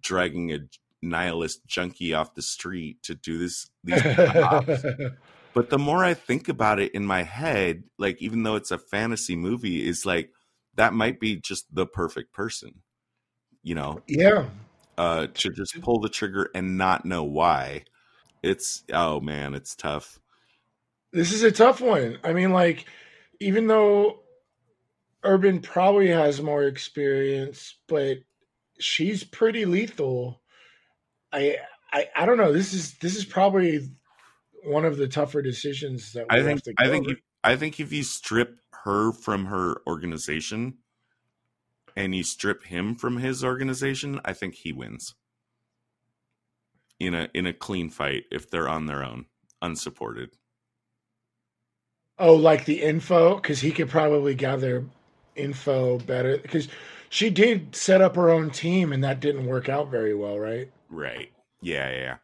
[0.00, 0.58] dragging a
[1.02, 4.02] nihilist junkie off the street to do this these.
[5.54, 8.78] but the more i think about it in my head like even though it's a
[8.78, 10.30] fantasy movie is like
[10.76, 12.82] that might be just the perfect person
[13.62, 14.46] you know yeah.
[14.98, 17.84] uh to just pull the trigger and not know why
[18.42, 20.18] it's oh man it's tough
[21.12, 22.18] This is a tough one.
[22.24, 22.86] I mean, like,
[23.40, 24.20] even though
[25.22, 28.18] Urban probably has more experience, but
[28.80, 30.42] she's pretty lethal.
[31.32, 31.58] I
[31.92, 32.52] I I don't know.
[32.52, 33.88] This is this is probably
[34.64, 37.18] one of the tougher decisions that we i have think to go i think if,
[37.42, 40.74] i think if you strip her from her organization
[41.96, 45.14] and you strip him from his organization i think he wins
[46.98, 49.26] in a in a clean fight if they're on their own
[49.62, 50.30] unsupported
[52.16, 54.84] Oh, like the info, because he could probably gather
[55.34, 56.38] info better.
[56.38, 56.68] Because
[57.08, 60.70] she did set up her own team, and that didn't work out very well, right?
[60.88, 61.32] right
[61.64, 62.16] yeah, yeah.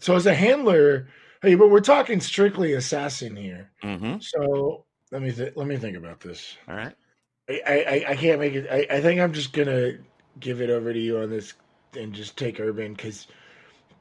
[0.00, 1.08] So as a handler,
[1.42, 3.70] hey, but we're talking strictly assassin here.
[3.82, 6.56] mm-hmm So let me th- let me think about this.
[6.68, 6.94] all right
[7.48, 8.66] I I, I can't make it.
[8.70, 9.92] I, I think I'm just gonna
[10.40, 11.54] give it over to you on this
[11.96, 13.26] and just take Urban because,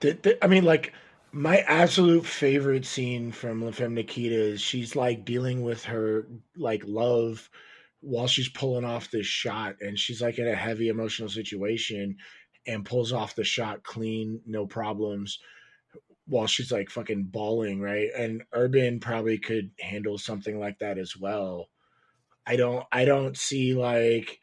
[0.01, 0.93] th- th- I mean, like
[1.31, 6.83] my absolute favorite scene from La Femme Nikita is she's like dealing with her like
[6.85, 7.49] love
[8.01, 12.17] while she's pulling off this shot, and she's like in a heavy emotional situation
[12.67, 15.39] and pulls off the shot clean, no problems.
[16.27, 18.09] While she's like fucking bawling, right?
[18.17, 21.69] And Urban probably could handle something like that as well.
[22.45, 24.39] I don't I don't see like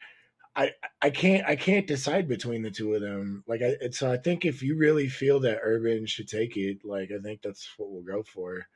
[0.55, 0.71] I
[1.01, 3.43] I can't I can't decide between the two of them.
[3.47, 7.11] Like I so I think if you really feel that Urban should take it, like
[7.11, 8.67] I think that's what we'll go for.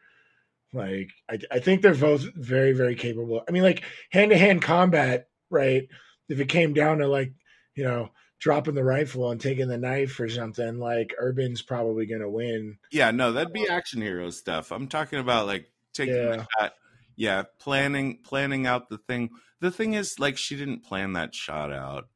[0.74, 3.44] Like I I think they're both very very capable.
[3.48, 5.88] I mean like hand to hand combat, right?
[6.28, 7.34] If it came down to like,
[7.76, 12.22] you know, dropping the rifle and taking the knife or something, like Urban's probably going
[12.22, 12.78] to win.
[12.92, 14.72] Yeah, no, that'd be action hero stuff.
[14.72, 16.36] I'm talking about like taking Yeah.
[16.38, 16.74] the shot.
[17.16, 19.30] Yeah, planning planning out the thing.
[19.60, 22.08] The thing is, like, she didn't plan that shot out,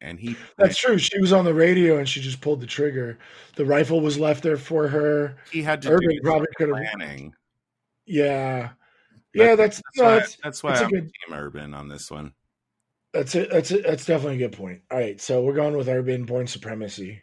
[0.00, 0.98] and he That's true.
[0.98, 3.20] She was on the radio and she just pulled the trigger.
[3.54, 5.36] The rifle was left there for her.
[5.52, 6.78] he had to Urban probably could have.
[6.96, 7.32] planning.
[8.06, 8.70] Yeah,
[9.32, 9.54] yeah.
[9.54, 12.10] That's That's no, why, that's that's why that's a I'm good- Team Urban on this
[12.10, 12.32] one.
[13.14, 13.48] That's it.
[13.48, 13.84] That's it.
[13.84, 14.82] That's definitely a good point.
[14.90, 17.20] All right, so we're going with urban bourne supremacy.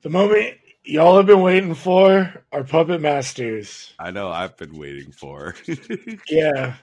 [0.00, 3.92] The moment y'all have been waiting for our puppet masters.
[3.98, 5.54] I know I've been waiting for.
[6.30, 6.74] Yeah,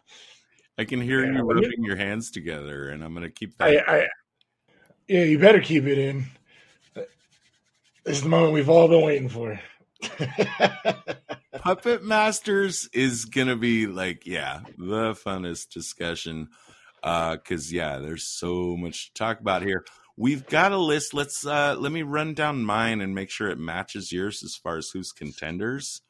[0.78, 3.68] I can hear Yeah, you rubbing your hands together, and I'm gonna keep that.
[3.68, 4.08] I, I,
[5.08, 6.26] yeah, you better keep it in.
[6.94, 9.60] This is the moment we've all been waiting for.
[11.60, 16.50] Puppet Masters is gonna be like, yeah, the funnest discussion.
[17.06, 19.86] Uh, cause yeah, there's so much to talk about here.
[20.18, 21.14] We've got a list.
[21.14, 24.78] Let's uh let me run down mine and make sure it matches yours as far
[24.78, 26.02] as who's contenders.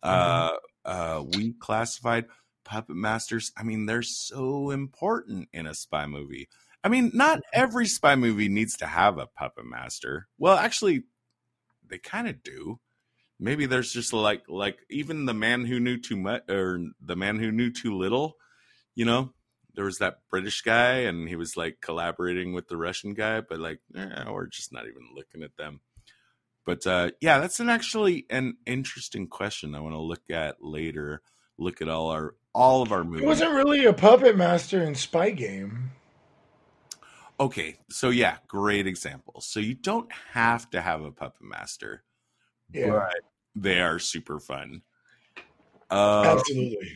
[0.00, 0.50] Uh
[0.84, 2.26] uh we classified
[2.64, 3.50] Puppet Masters.
[3.56, 6.48] I mean, they're so important in a spy movie.
[6.84, 10.28] I mean, not every spy movie needs to have a puppet master.
[10.38, 11.02] Well, actually,
[11.88, 12.78] they kind of do
[13.40, 17.38] maybe there's just like like even the man who knew too much or the man
[17.38, 18.36] who knew too little
[18.94, 19.32] you know
[19.74, 23.58] there was that british guy and he was like collaborating with the russian guy but
[23.58, 25.80] like eh, we're just not even looking at them
[26.64, 31.22] but uh yeah that's an actually an interesting question i want to look at later
[31.58, 33.22] look at all our all of our movies.
[33.22, 35.90] It wasn't really a puppet master in Spy Game.
[37.40, 42.04] okay so yeah great example so you don't have to have a puppet master
[42.72, 43.14] Yeah, but
[43.56, 44.82] they are super fun
[45.90, 46.92] uh absolutely.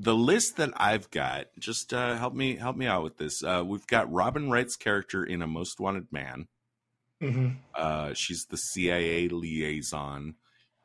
[0.00, 3.42] The list that I've got, just uh, help me help me out with this.
[3.44, 6.48] Uh, we've got Robin Wright's character in A Most Wanted Man.
[7.20, 10.36] hmm Uh, she's the CIA liaison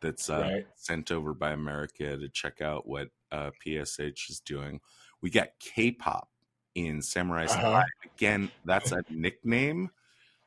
[0.02, 0.66] that's uh, Right.
[0.76, 4.82] sent over by America to check out what uh, PSH is doing.
[5.22, 6.30] We got K-pop
[6.76, 7.86] in Samurai Uh-huh.
[8.06, 9.92] Again, that's a nickname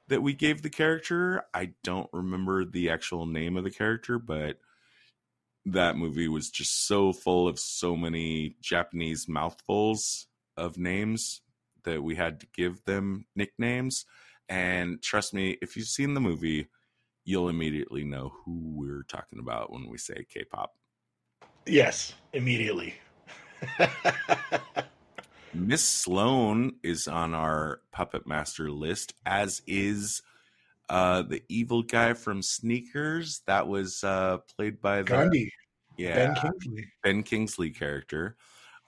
[0.08, 1.44] that we gave the character.
[1.54, 4.58] I don't remember the actual name of the character, but
[5.72, 11.42] that movie was just so full of so many Japanese mouthfuls of names
[11.84, 14.04] that we had to give them nicknames.
[14.48, 16.68] And trust me, if you've seen the movie,
[17.24, 20.74] you'll immediately know who we're talking about when we say K-pop.
[21.66, 22.94] Yes, immediately.
[25.54, 30.22] Miss Sloane is on our Puppet Master list, as is
[30.88, 33.42] uh, the evil guy from Sneakers.
[33.46, 35.52] That was uh, played by the Gandhi,
[35.96, 36.86] yeah Ben Kingsley.
[37.02, 38.36] Ben Kingsley character.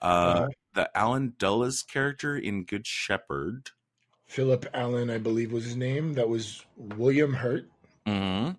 [0.00, 0.48] Uh, Uh-huh.
[0.74, 3.70] The Allen Dulles character in Good Shepherd.
[4.26, 6.14] Philip Allen, I believe was his name.
[6.14, 7.68] That was William Hurt.
[8.06, 8.50] hmm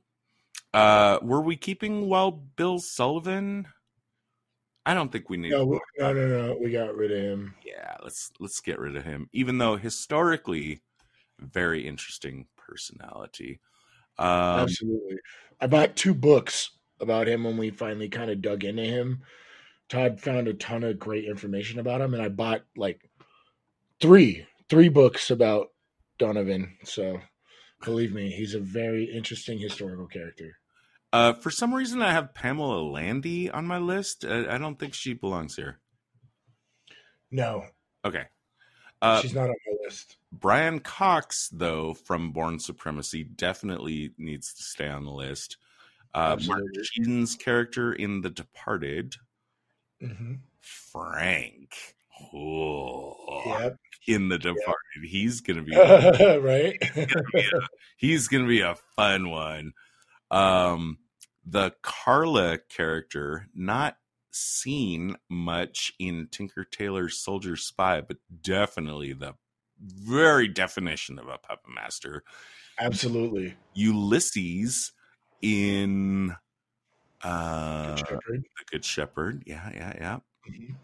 [0.73, 3.67] Uh, were we keeping Wild Bill Sullivan?
[4.85, 5.51] I don't think we need.
[5.51, 6.57] No, no, no, no.
[6.59, 7.55] We got rid of him.
[7.65, 9.29] yeah, let's let's get rid of him.
[9.31, 10.81] Even though historically,
[11.39, 13.59] very interesting personality.
[14.17, 14.27] Um,
[14.61, 15.17] Absolutely.
[15.59, 19.21] I bought two books about him when we finally kind of dug into him.
[19.89, 23.01] Todd found a ton of great information about him, and I bought like
[23.99, 25.67] three, three books about
[26.17, 26.77] Donovan.
[26.83, 27.19] So
[27.83, 30.57] believe me, he's a very interesting historical character.
[31.11, 34.23] uh, for some reason, I have Pamela Landy on my list.
[34.23, 35.79] I, I don't think she belongs here.
[37.31, 37.65] No,
[38.03, 38.25] Okay.
[39.01, 40.17] Uh, she's not on my list.
[40.31, 45.57] Brian Cox, though, from Bourne Supremacy, definitely needs to stay on the list.
[46.13, 46.61] Uh, Mark.
[46.93, 49.15] Keaton's character in The Departed,
[50.01, 51.95] hmm Frank.
[52.33, 53.15] Oh,
[53.45, 53.77] Yep.
[54.07, 55.75] in The Departed, he's gonna be
[56.39, 56.77] right.
[57.97, 59.73] he's gonna be a fun one.
[60.29, 60.99] Um,
[61.45, 63.97] the Karla character, not
[64.31, 69.33] seen much in Tinker Tailor's Soldier Spy, but definitely the
[69.81, 72.23] very definition of a puppet master.
[72.79, 73.55] Absolutely.
[73.73, 74.91] Ulysses
[75.41, 76.35] in
[77.23, 78.43] uh, Good Shepherd.
[78.57, 79.43] The Good Shepherd.
[79.45, 80.19] Yeah, yeah, yeah.
[80.49, 80.75] Mhm.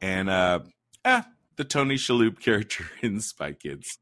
[0.00, 0.60] And uh,
[1.04, 3.98] ah, the Tony Shalhoub character in Spy Kids,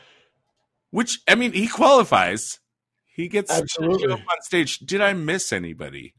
[0.90, 2.60] which I mean, he qualifies.
[3.06, 4.12] He gets Absolutely.
[4.12, 4.78] up on stage.
[4.80, 6.14] Did I miss anybody?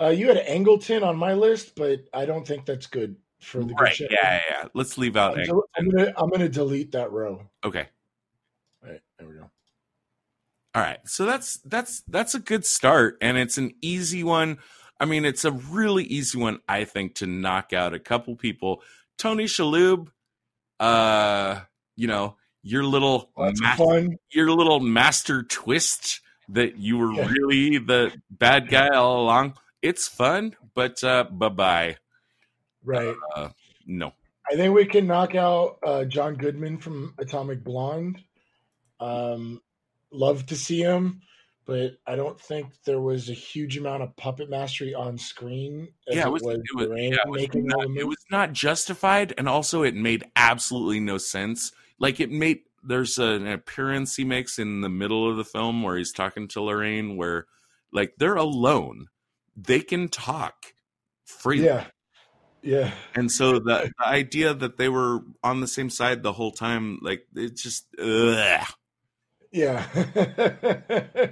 [0.00, 3.74] uh, you had Angleton on my list, but I don't think that's good for the
[3.74, 3.96] Right.
[3.96, 4.68] Good Yeah, yeah, yeah.
[4.74, 5.38] Let's leave out.
[5.38, 7.42] I'm, del- I'm gonna I'm gonna delete that row.
[7.64, 7.86] Okay.
[8.82, 9.50] Right there we go.
[10.74, 10.98] All right.
[11.06, 14.58] So that's that's that's a good start and it's an easy one.
[15.00, 18.82] I mean, it's a really easy one I think to knock out a couple people.
[19.16, 20.08] Tony Shalhoub
[20.80, 21.60] uh,
[21.96, 24.16] you know, your little Lots ma- fun.
[24.30, 26.20] your little master twist
[26.50, 27.28] that you were Yeah.
[27.28, 29.54] really the bad guy all along.
[29.82, 31.96] It's fun, but uh bye-bye.
[32.84, 33.14] Right.
[33.34, 33.50] Uh
[33.86, 34.12] no.
[34.50, 38.18] I think we can knock out uh, John Goodman from Atomic Blonde.
[38.98, 39.60] Um,
[40.10, 41.20] love to see him,
[41.66, 45.88] but I don't think there was a huge amount of puppet mastery on screen.
[46.06, 49.48] Yeah, it was, it, was, Lorraine yeah, it was not, it was not justified, and
[49.48, 51.72] also it made absolutely no sense.
[51.98, 55.98] Like it made there's an appearance he makes in the middle of the film where
[55.98, 57.46] he's talking to Lorraine, where
[57.92, 59.08] like they're alone,
[59.56, 60.72] they can talk
[61.26, 61.66] freely.
[61.66, 61.84] Yeah,
[62.62, 62.92] yeah.
[63.14, 66.98] And so the, the idea that they were on the same side the whole time,
[67.02, 68.66] like it just, ugh.
[69.50, 69.86] Yeah.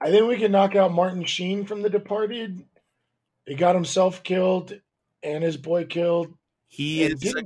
[0.00, 2.64] I think we can knock out Martin Sheen from The Departed.
[3.46, 4.80] He got himself killed
[5.22, 6.34] and his boy killed.
[6.68, 7.44] he is, a,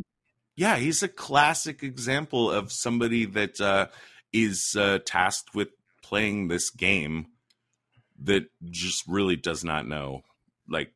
[0.57, 3.89] yeah, he's a classic example of somebody that uh,
[4.32, 5.68] is uh, tasked with
[6.03, 7.26] playing this game
[8.22, 10.22] that just really does not know,
[10.68, 10.93] like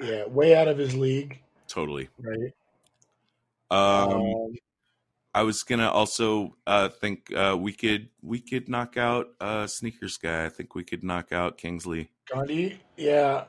[0.00, 1.40] Yeah, way out of his league.
[1.68, 2.08] totally.
[2.18, 2.52] Right.
[3.70, 4.54] Um, Um,
[5.34, 10.18] I was gonna also uh, think uh, we could we could knock out uh, sneakers
[10.18, 10.44] guy.
[10.44, 12.10] I think we could knock out Kingsley.
[12.30, 13.44] Gandhi, yeah,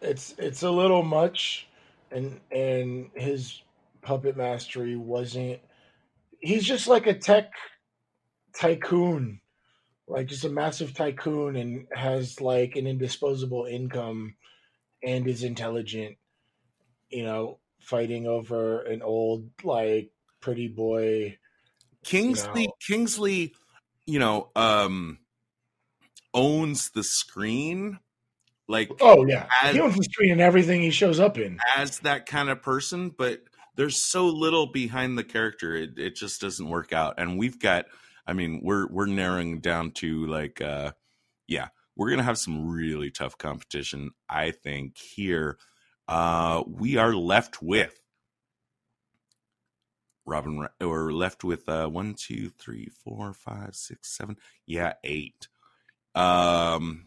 [0.00, 1.68] it's it's a little much,
[2.10, 3.62] and and his
[4.00, 5.60] puppet mastery wasn't.
[6.40, 7.50] He's just like a tech
[8.54, 9.40] tycoon,
[10.06, 14.34] like just a massive tycoon, and has like an indisposable income,
[15.02, 16.16] and is intelligent.
[17.10, 21.38] You know, fighting over an old like pretty boy.
[22.04, 22.72] Kingsley know.
[22.86, 23.54] Kingsley,
[24.06, 25.18] you know, um
[26.34, 27.98] owns the screen
[28.68, 31.58] like Oh yeah, As- he owns the screen and everything he shows up in.
[31.76, 33.40] as that kind of person, but
[33.76, 35.74] there's so little behind the character.
[35.74, 37.14] It it just doesn't work out.
[37.18, 37.86] And we've got
[38.26, 40.92] I mean, we're we're narrowing down to like uh
[41.46, 41.68] yeah,
[41.98, 45.58] we're going to have some really tough competition I think here.
[46.06, 48.00] Uh we are left with
[50.24, 54.36] Robin, or left with uh, one, two, three, four, five, six, seven.
[54.66, 55.48] Yeah, eight.
[56.14, 57.06] Um,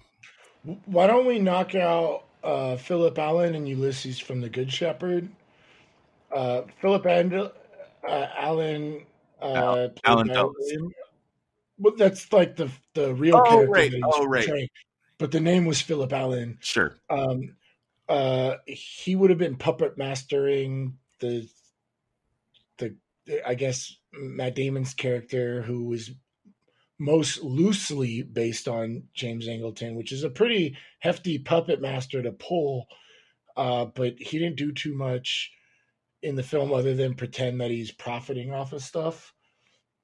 [0.86, 5.30] Why don't we knock out uh, Philip Allen and Ulysses from The Good Shepherd?
[6.36, 7.50] Uh, Philip and uh,
[8.38, 9.04] Allen.
[9.39, 10.54] Uh, Al- played Alan.
[10.58, 10.92] William-
[11.82, 13.70] Well, that's like the the real Oh, character.
[13.72, 13.94] right.
[14.04, 14.46] Oh, right.
[14.46, 14.70] portraying.
[15.18, 16.58] But the name was Philip Allen.
[16.62, 16.96] sure.
[17.10, 17.56] Um,
[18.08, 21.48] uh, he would have been puppet mastering the
[22.78, 22.96] the
[23.48, 26.12] I guess Matt Damon's character, who was
[27.00, 32.88] most loosely based on James Angleton, which is a pretty hefty puppet master to pull.
[33.58, 35.52] Uh, but he didn't do too much
[36.22, 39.34] in the film other than pretend that he's profiting off of stuff.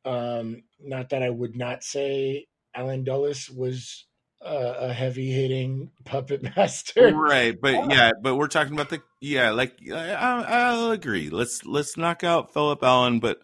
[0.08, 4.06] Um, not that I would not say Allen Dulles was
[4.42, 7.14] uh, a heavy hitting puppet master.
[7.14, 11.30] Right, but yeah, but we're talking about the yeah, like I, I- I'll agree.
[11.30, 13.42] Let's let's knock out Philip Allen, but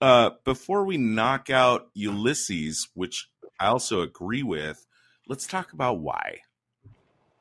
[0.00, 4.86] uh, before we knock out Ulysses, which I also agree with,
[5.28, 6.38] let's talk about why.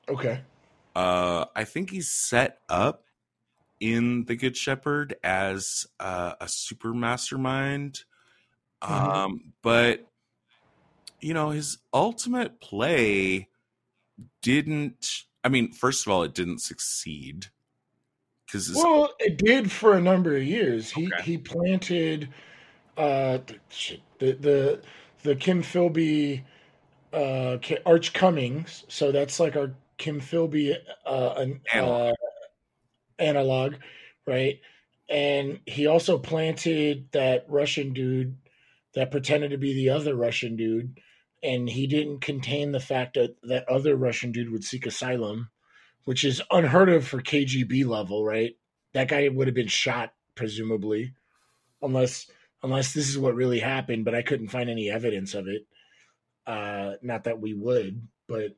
[0.07, 0.41] Okay.
[0.95, 3.05] Uh, I think he's set up
[3.79, 8.03] in the Good Shepherd as uh, a super mastermind,
[8.87, 9.23] Mhm.
[9.23, 10.07] um, but
[11.21, 13.49] you know his ultimate play
[14.41, 15.25] didn't.
[15.43, 17.47] I mean, first of all, it didn't succeed
[18.45, 20.91] because Well, it did for a number of years.
[20.91, 21.17] He Okay.
[21.17, 22.29] he planted
[22.97, 23.39] uh
[24.19, 24.83] the the
[25.23, 26.43] the Kim Philby
[27.13, 28.85] uh Arch Cummings.
[28.89, 32.01] So that's like our Kim Philby uh an Analog.
[32.01, 32.13] uh
[33.17, 33.75] analog,
[34.25, 34.59] right?
[35.09, 38.37] And he also planted that Russian dude
[38.95, 40.99] that pretended to be the other Russian dude
[41.41, 45.49] and he didn't contain the fact that that other Russian dude would seek asylum,
[46.05, 48.55] which is unheard of for KGB level, right?
[48.93, 51.13] That guy would have been shot, presumably,
[51.81, 52.27] unless
[52.61, 54.05] unless this is what really happened.
[54.05, 55.65] But I couldn't find any evidence of it.
[56.45, 58.55] Uh, not that we would, but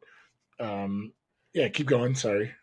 [0.59, 1.13] um,
[1.53, 1.67] yeah.
[1.67, 2.15] Keep going.
[2.15, 2.53] Sorry.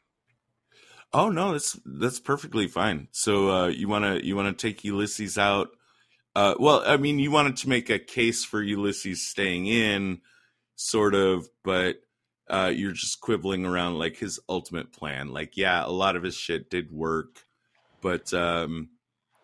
[1.12, 3.08] Oh no, that's that's perfectly fine.
[3.12, 5.68] So uh, you want to you want to take Ulysses out?
[6.38, 10.20] Uh, well, I mean, you wanted to make a case for Ulysses staying in,
[10.76, 11.96] sort of, but
[12.48, 15.32] uh, you're just quibbling around like his ultimate plan.
[15.32, 17.44] Like, yeah, a lot of his shit did work,
[18.00, 18.90] but um,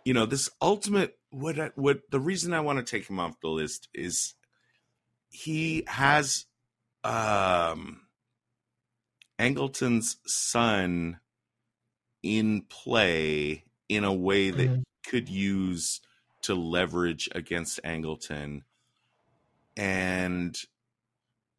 [0.04, 3.40] you know, this ultimate what I, what the reason I want to take him off
[3.40, 4.34] the list is
[5.30, 6.46] he has
[7.02, 8.02] um
[9.40, 11.18] Angleton's son
[12.22, 14.84] in play in a way that Mhm.
[15.02, 16.00] he could use
[16.44, 18.62] to leverage against Angleton
[19.76, 20.56] and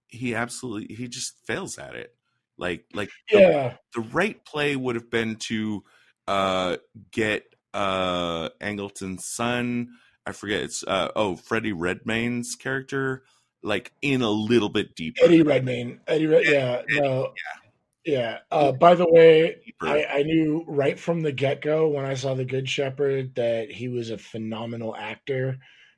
[0.08, 2.16] he absolutely he just fails at it
[2.58, 3.74] like like the, Yeah.
[3.94, 5.84] the right play would have been to
[6.28, 6.78] uh
[7.12, 9.90] get uh Angleton's son.
[10.26, 13.24] I forget it's uh oh Freddie Redmayne's character,
[13.62, 15.26] like in a little bit deeper.
[15.26, 16.00] Eddie Redmayne.
[16.08, 17.65] Eddie, Red, yeah, Eddie, no, yeah.
[18.06, 18.40] Yeah.
[18.52, 22.34] Uh, by the way, I, I, knew right from the get go when I saw
[22.34, 25.58] the Good Shepherd that he was a phenomenal actor,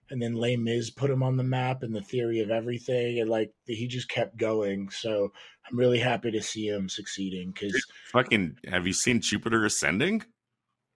[0.10, 3.30] and then Les Mis put him on the map and the theory of everything, and
[3.30, 4.90] like he just kept going.
[4.90, 5.32] So
[5.70, 8.58] I'm really happy to see him succeeding because fucking.
[8.68, 10.24] Have you seen Jupiter Ascending?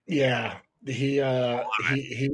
[0.06, 2.30] Yeah, he uh he he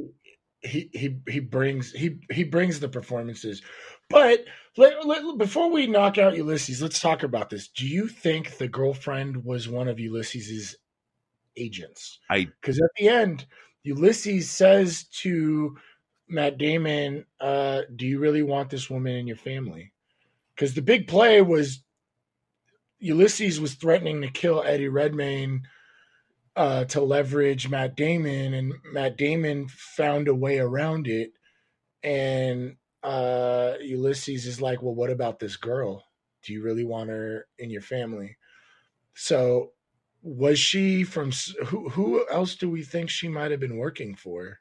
[0.61, 3.61] he he he brings he he brings the performances.
[4.09, 4.45] But
[4.79, 7.67] let, let, before we knock out Ulysses, let's talk about this.
[7.67, 10.77] Do you think the girlfriend was one of Ulysses's
[11.57, 12.19] agents?
[12.29, 13.45] I because at the end,
[13.83, 15.77] Ulysses says to
[16.29, 19.91] Matt Damon, uh, "Do you really want this woman in your family?"
[20.55, 21.83] Because the big play was
[22.99, 25.63] Ulysses was threatening to kill Eddie Redmayne
[26.55, 31.33] uh, to leverage Matt Damon, and Matt Damon found a way around it.
[32.01, 36.03] And uh, Ulysses is like, "Well, what about this girl?
[36.43, 38.37] Do you really want her in your family?"
[39.13, 39.71] So,
[40.21, 41.31] was she from
[41.65, 41.89] who?
[41.89, 44.59] Who else do we think she might have been working for?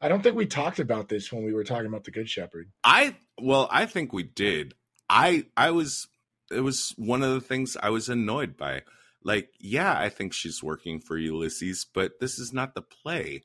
[0.00, 2.70] I don't think we talked about this when we were talking about the Good Shepherd.
[2.84, 4.74] I well, I think we did.
[5.08, 6.08] I I was
[6.50, 8.82] it was one of the things I was annoyed by
[9.22, 13.42] like yeah i think she's working for ulysses but this is not the play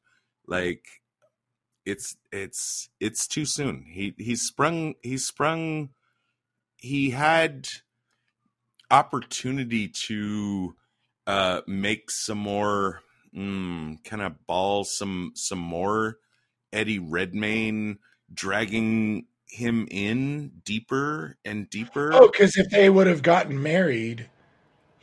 [0.47, 0.86] like
[1.86, 5.89] it's it's it's too soon he he sprung he sprung
[6.77, 7.67] he had
[8.91, 10.75] opportunity to
[11.27, 13.01] uh make some more
[13.36, 16.17] mm, kind of ball some some more
[16.73, 17.97] eddie redmayne
[18.33, 24.27] dragging him in deeper and deeper oh because if they would have gotten married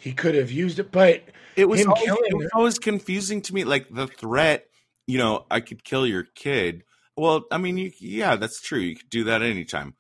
[0.03, 1.22] he could have used it, but
[1.55, 3.62] it was, always, it was always confusing to me.
[3.62, 4.66] Like the threat,
[5.07, 6.85] you know, I could kill your kid.
[7.17, 8.79] Well, I mean, you, yeah, that's true.
[8.79, 9.95] You could do that anytime.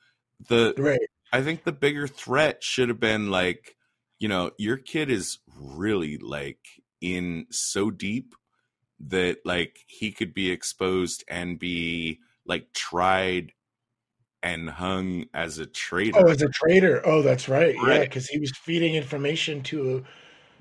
[0.48, 1.00] The right.
[1.32, 3.76] I think the bigger threat should have been like,
[4.18, 6.60] you know, your kid is really like
[7.00, 8.34] in so deep
[9.08, 13.52] that like he could be exposed and be like tried
[14.42, 16.18] and hung as a traitor.
[16.18, 17.00] Oh, as a traitor.
[17.06, 17.76] Oh, that's right.
[17.76, 17.94] right.
[17.94, 20.04] Yeah, because he was feeding information to.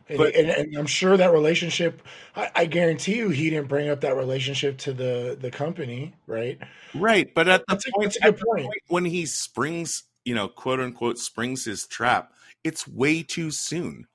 [0.10, 2.02] And, but, and, and, I'm sure that relationship.
[2.36, 6.60] I, I, guarantee you, he didn't bring up that relationship to the the company, right?
[6.94, 8.66] Right, but at the that's point, a, good point.
[8.66, 12.34] point when he springs, you know, quote unquote, springs his trap,
[12.64, 14.08] it's way too soon.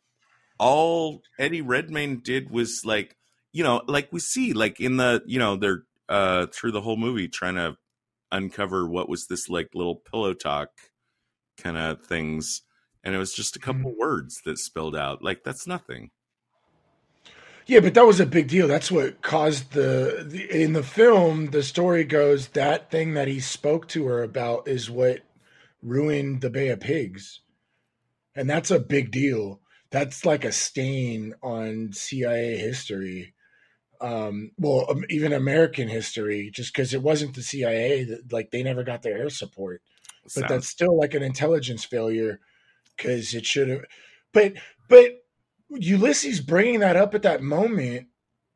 [0.58, 3.16] All Eddie Redmayne did was like,
[3.52, 6.96] you know, like we see, like in the, you know, they're uh through the whole
[6.96, 7.76] movie trying to
[8.30, 10.70] uncover what was this like little pillow talk
[11.58, 12.62] kind of things
[13.06, 13.96] and it was just a couple mm.
[13.96, 16.10] words that spilled out like that's nothing.
[17.66, 18.66] Yeah but that was a big deal.
[18.66, 23.40] That's what caused the, the in the film the story goes that thing that he
[23.40, 25.20] spoke to her about is what
[25.82, 27.40] ruined the bay of pigs.
[28.34, 29.60] And that's a big deal.
[29.90, 33.34] That's like a stain on cia history.
[33.98, 38.62] Um, well, um, even American history, just because it wasn't the CIA, that, like they
[38.62, 39.80] never got their air support.
[40.24, 42.40] But Sounds- that's still like an intelligence failure
[42.96, 43.84] because it should have.
[44.32, 44.54] But
[44.88, 45.22] but
[45.70, 48.08] Ulysses bringing that up at that moment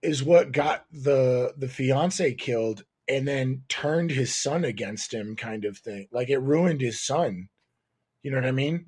[0.03, 5.64] is what got the the fiance killed and then turned his son against him, kind
[5.64, 6.07] of thing.
[6.12, 7.49] Like it ruined his son.
[8.22, 8.86] You know what I mean?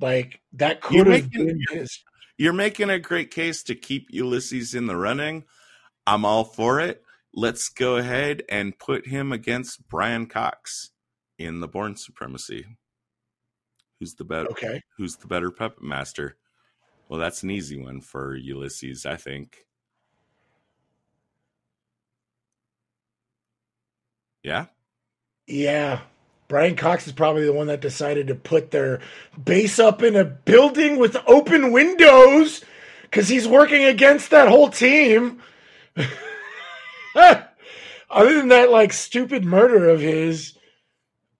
[0.00, 2.02] Like that could have been his
[2.38, 5.44] you're making a great case to keep Ulysses in the running.
[6.06, 7.02] I'm all for it.
[7.32, 10.90] Let's go ahead and put him against Brian Cox
[11.38, 12.66] in the Bourne Supremacy.
[13.98, 14.50] Who's the better?
[14.50, 14.82] Okay.
[14.96, 16.36] Who's the better puppet master?
[17.08, 19.66] Well, that's an easy one for Ulysses, I think.
[24.42, 24.66] Yeah.
[25.46, 26.00] Yeah.
[26.48, 29.00] Brian Cox is probably the one that decided to put their
[29.42, 32.62] base up in a building with open windows
[33.02, 35.42] because he's working against that whole team.
[37.16, 40.55] Other than that, like stupid murder of his,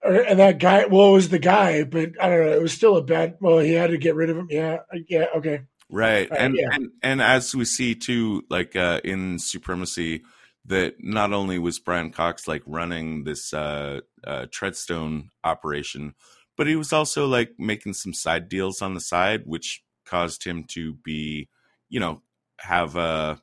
[0.07, 0.87] and that guy.
[0.87, 2.53] Well, it was the guy, but I don't know.
[2.53, 3.37] It was still a bad.
[3.41, 4.49] Well, he had to get rid of him.
[4.51, 4.79] Yeah,
[5.09, 5.63] yeah, okay.
[5.89, 6.69] Right, and, yeah.
[6.73, 10.23] and and as we see too, like uh, in Supremacy,
[10.65, 16.15] that not only was Brian Cox like running this uh, uh, Treadstone operation,
[16.57, 20.65] but he was also like making some side deals on the side, which caused him
[20.65, 21.49] to be,
[21.89, 22.23] you know,
[22.59, 23.41] have a,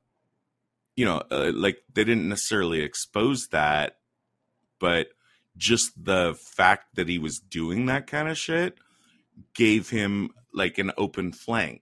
[0.96, 3.98] you know, uh, like they didn't necessarily expose that,
[4.80, 5.08] but
[5.58, 8.78] just the fact that he was doing that kind of shit
[9.54, 11.82] gave him like an open flank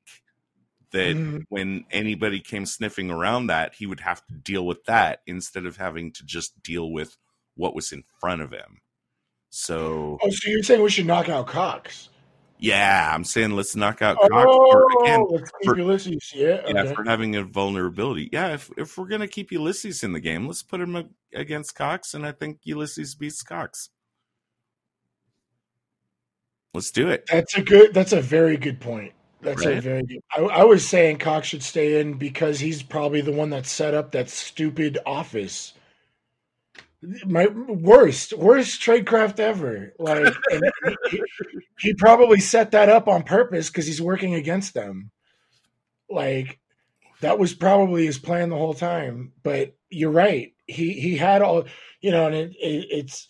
[0.91, 1.43] that Mhm.
[1.49, 5.77] when anybody came sniffing around that, he would have to deal with that instead of
[5.77, 7.17] having to just deal with
[7.55, 8.81] what was in front of him.
[9.49, 12.09] So Oh, so you're saying we should knock out Cox?
[12.61, 16.31] Yeah, I'm saying let's knock out Cox for, Oh, again let's keep for- Ulysses.
[16.33, 16.93] Yeah, yeah, okay.
[16.93, 18.29] for having a vulnerability.
[18.31, 22.13] Yeah, if if we're gonna keep Ulysses in the game, let's put him against Cox,
[22.13, 23.89] and I think Ulysses beats Cox.
[26.73, 27.25] Let's do it.
[27.29, 27.93] That's a good.
[27.93, 29.11] That's a very good point.
[29.41, 30.21] That's a very good.
[30.31, 33.93] I, I was saying Cox should stay in because he's probably the one that set
[33.93, 35.73] up that stupid office.
[37.25, 39.93] My worst, worst tradecraft ever.
[39.97, 40.33] Like
[41.09, 41.21] he,
[41.79, 45.09] he probably set that up on purpose because he's working against them.
[46.09, 46.59] Like
[47.21, 49.31] that was probably his plan the whole time.
[49.41, 50.53] But you're right.
[50.67, 51.65] He he had all
[52.01, 53.27] you know, and it, it, it's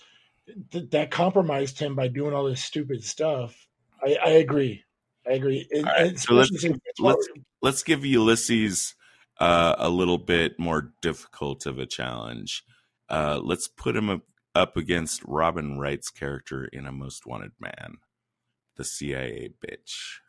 [0.71, 3.67] th- that compromised him by doing all this stupid stuff.
[4.03, 4.83] I, I agree.
[5.25, 5.67] I agree.
[5.75, 7.27] All right, so let's- especially since it's let's-
[7.63, 8.95] Let's give Ulysses
[9.39, 12.63] uh, a little bit more difficult of a challenge.
[13.11, 14.21] Uh, let's put him up,
[14.55, 17.97] up against Robin Wright's character in A Most Wanted Man,
[18.77, 20.19] the CIA bitch.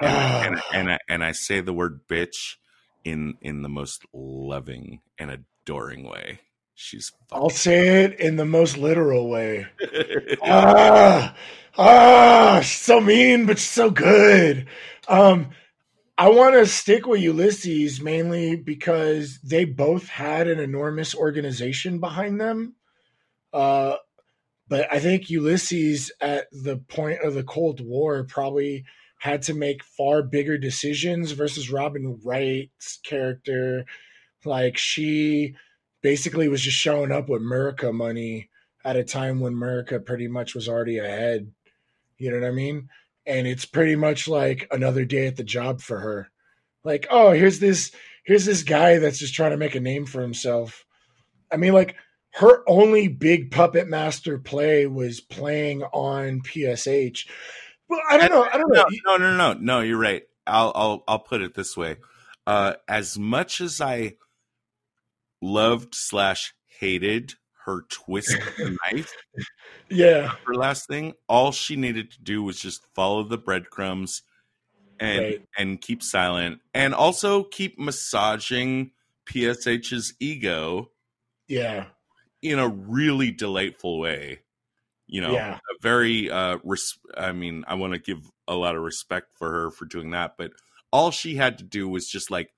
[0.00, 0.42] And, Ah.
[0.46, 2.56] and, and, I, and I say the word bitch
[3.04, 6.40] in in the most loving and adoring way.
[6.74, 9.66] She's I'll say it in the most literal way.
[10.42, 11.36] ah,
[11.76, 14.66] ah, she's so mean, but she's so good.
[15.06, 15.50] Um,
[16.18, 22.40] I want to stick with Ulysses mainly because they both had an enormous organization behind
[22.40, 22.76] them.
[23.52, 23.96] Uh,
[24.68, 28.84] but I think Ulysses, at the point of the Cold War, probably
[29.18, 33.84] had to make far bigger decisions versus Robin Wright's character.
[34.44, 35.54] Like she
[36.02, 38.50] basically was just showing up with America money
[38.84, 41.52] at a time when America pretty much was already ahead.
[42.18, 42.88] You know what I mean?
[43.26, 46.28] And it's pretty much like another day at the job for her.
[46.84, 47.92] Like, oh, here's this
[48.24, 50.84] here's this guy that's just trying to make a name for himself.
[51.52, 51.96] I mean, like
[52.34, 57.28] her only big puppet master play was playing on PSH.
[57.88, 58.46] Well, I don't know.
[58.50, 58.84] I don't know.
[59.06, 59.80] no, no, no, no, no.
[59.80, 60.22] You're right.
[60.46, 61.96] I'll, I'll, I'll put it this way.
[62.46, 64.14] Uh, as much as I
[65.42, 67.34] loved slash hated
[67.64, 69.12] her twist the knife,
[69.90, 74.22] Yeah, her last thing, all she needed to do was just follow the breadcrumbs
[74.98, 75.42] and Right.
[75.58, 78.92] and keep silent, and also keep massaging
[79.26, 80.90] PSH's ego
[81.48, 81.86] yeah,
[82.40, 84.40] in a really delightful way.
[85.06, 85.54] You know, Yeah.
[85.56, 89.50] a very uh res- I mean, I want to give a lot of respect for
[89.50, 90.52] her for doing that, but
[90.90, 92.50] all she had to do was just like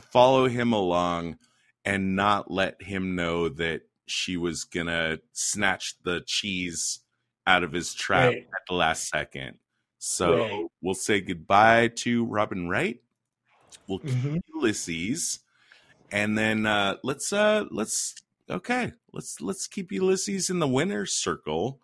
[0.00, 1.38] follow him along
[1.84, 3.82] and not let him know that
[4.12, 7.00] she was going to snatch the cheese
[7.46, 8.42] out of his trap Right.
[8.54, 9.58] at the last second.
[9.98, 10.66] So, Right.
[10.80, 13.00] we'll say goodbye to Robin Wright.
[13.88, 14.40] We'll keep Mhm.
[14.54, 15.40] Ulysses
[16.12, 18.14] and then uh let's uh let's
[18.50, 21.80] okay let's let's keep ulysses in the winner's circle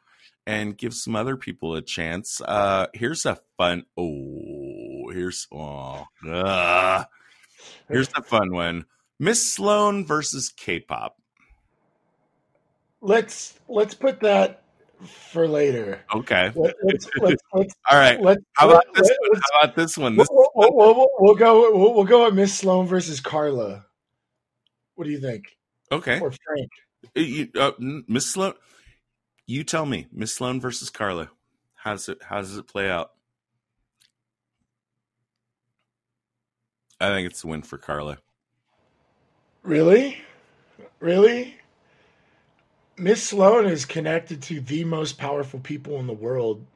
[0.47, 7.05] and give some other people a chance uh here's a fun oh here's oh uh,
[7.89, 8.85] here's the fun one
[9.19, 11.18] miss sloane versus k-pop
[13.01, 14.63] let's let's put that
[15.05, 16.01] for later.
[16.15, 19.97] okay Let, let's let's let's all right let's how about this one how about this
[19.99, 21.73] one We'll, this we'll, we'll, we'll, we'll go.
[21.77, 23.85] We'll, we'll go with Miss Sloane versus Karla.
[24.95, 25.45] What do you think?
[25.93, 26.71] okay Or Frank?
[27.15, 28.55] You- uh, miss sloane
[29.47, 31.31] you tell me miss sloane versus karla
[31.77, 33.13] how does it how does it play out
[37.01, 38.19] i think it's a win for karla
[39.63, 40.19] Really,
[41.01, 41.57] really.
[42.99, 46.67] Miss Sloane is connected to the most powerful people in the world,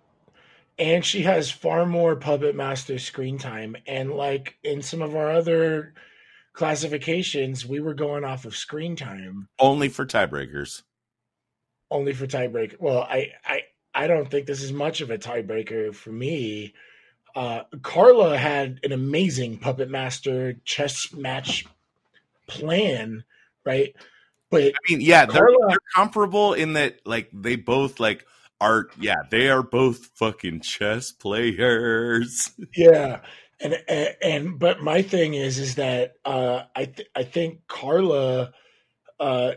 [0.78, 3.76] and she has far more puppet master screen time.
[3.86, 5.94] And like in some of our other
[6.52, 9.48] classifications, we were going off of screen time.
[9.58, 10.82] only for tiebreakers
[11.92, 12.80] only for tiebreaker.
[12.80, 13.62] Well, I, I,
[13.94, 16.74] I don't think this is much of a tiebreaker for me.
[17.36, 21.66] Uh, Karla had an amazing puppet master chess match
[22.48, 23.24] plan,
[23.64, 23.94] right?
[24.52, 28.26] But I mean, yeah, they're, Karla- they're comparable in that, like, they both like
[28.60, 28.88] are.
[29.00, 32.50] Yeah, they are both fucking chess players.
[32.76, 33.20] yeah,
[33.60, 38.52] and and, and but my thing is, is that uh, I th- I think Karla
[39.18, 39.52] uh,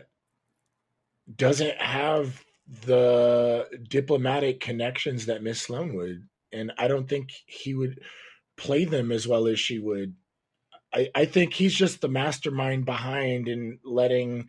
[1.34, 2.42] doesn't have
[2.86, 8.00] the diplomatic connections that Miss Sloane would, and I don't think he would
[8.56, 10.14] play them as well as she would.
[10.94, 14.48] I, I think he's just the mastermind behind and letting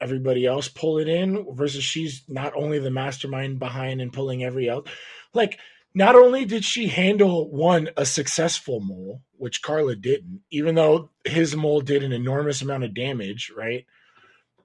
[0.00, 4.70] everybody else pull it in versus she's not only the mastermind behind and pulling every
[4.70, 4.88] out
[5.34, 5.58] like
[5.94, 11.56] not only did she handle one a successful mole, which Karla didn't, even though his
[11.56, 13.86] mole did an enormous amount of damage, right?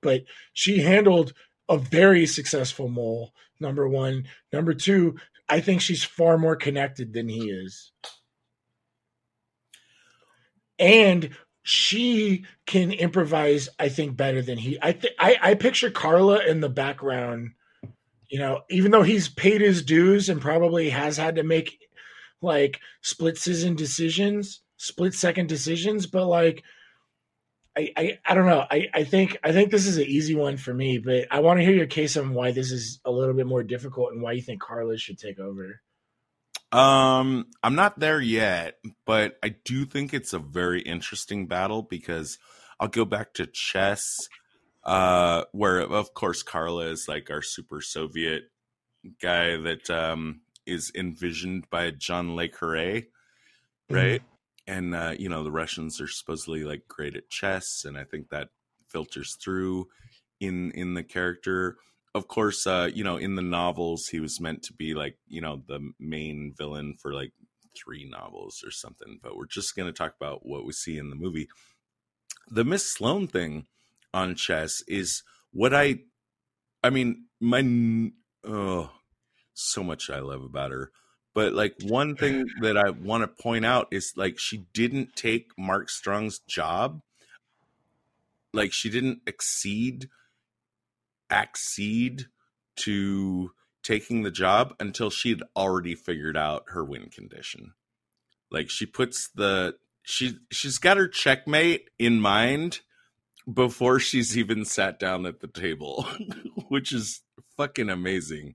[0.01, 1.33] But she handled
[1.67, 3.33] a very successful mole.
[3.59, 5.15] Number one, number two,
[5.49, 7.91] I think she's far more connected than he is,
[10.77, 11.29] and
[11.65, 13.67] she can improvise.
[13.77, 14.79] I think better than he.
[14.81, 17.51] I I, I picture Karla in the background
[18.29, 21.79] you know, even though he's paid his dues and probably has had to make
[22.41, 26.63] like split season decisions, split second decisions, but like
[27.77, 28.65] I, I, I don't know.
[28.71, 31.59] I, I think I think this is an easy one for me, but I want
[31.59, 34.31] to hear your case on why this is a little bit more difficult and why
[34.33, 35.81] you think Karla should take over.
[36.71, 42.37] Um, I'm not there yet, but I do think it's a very interesting battle because
[42.79, 44.03] I'll go back to chess
[44.85, 48.43] uh, where of course Karla is like our super Soviet
[49.21, 53.03] guy that um, is envisioned by John Le Carre,
[53.89, 54.21] right?
[54.21, 54.25] Mm-hmm.
[54.67, 58.29] And uh, you know the Russians are supposedly like great at chess, and I think
[58.29, 58.49] that
[58.89, 59.87] filters through
[60.39, 61.77] in in the character.
[62.15, 65.41] Of course, uh, you know in the novels he was meant to be like you
[65.41, 67.33] know the main villain for like
[67.77, 69.19] three novels or something.
[69.21, 71.49] But we're just going to talk about what we see in the movie.
[72.49, 73.67] The Miss Sloane thing
[74.13, 75.99] on chess is what I
[76.81, 78.11] I mean, my
[78.45, 78.91] oh
[79.53, 80.91] so much I love about her.
[81.33, 85.51] But like one thing that I want to point out is like she didn't take
[85.57, 87.01] Mark Strong's job.
[88.53, 90.09] Like she didn't exceed
[91.29, 92.25] accede
[92.77, 93.51] to
[93.83, 97.73] taking the job until she had already figured out her win condition.
[98.51, 102.81] Like she puts the she she's got her checkmate in mind
[103.51, 106.07] before she's even sat down at the table,
[106.69, 107.21] which is
[107.57, 108.53] fucking amazing.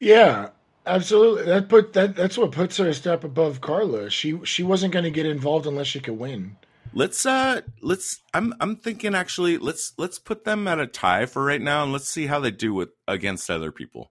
[0.00, 0.50] Yeah,
[0.84, 1.44] absolutely.
[1.44, 4.10] That put that that's what puts her a step above Karla.
[4.10, 6.56] She she wasn't going to get involved unless she could win.
[6.96, 11.44] Let's uh let's I'm I'm thinking actually let's let's put them at a tie for
[11.44, 14.10] right now and let's see how they do with against other people.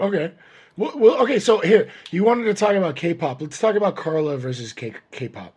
[0.00, 0.32] Okay.
[0.76, 3.40] Well, well okay, so here, you wanted to talk about K-pop.
[3.40, 5.54] Let's talk about Karla versus K- K-pop.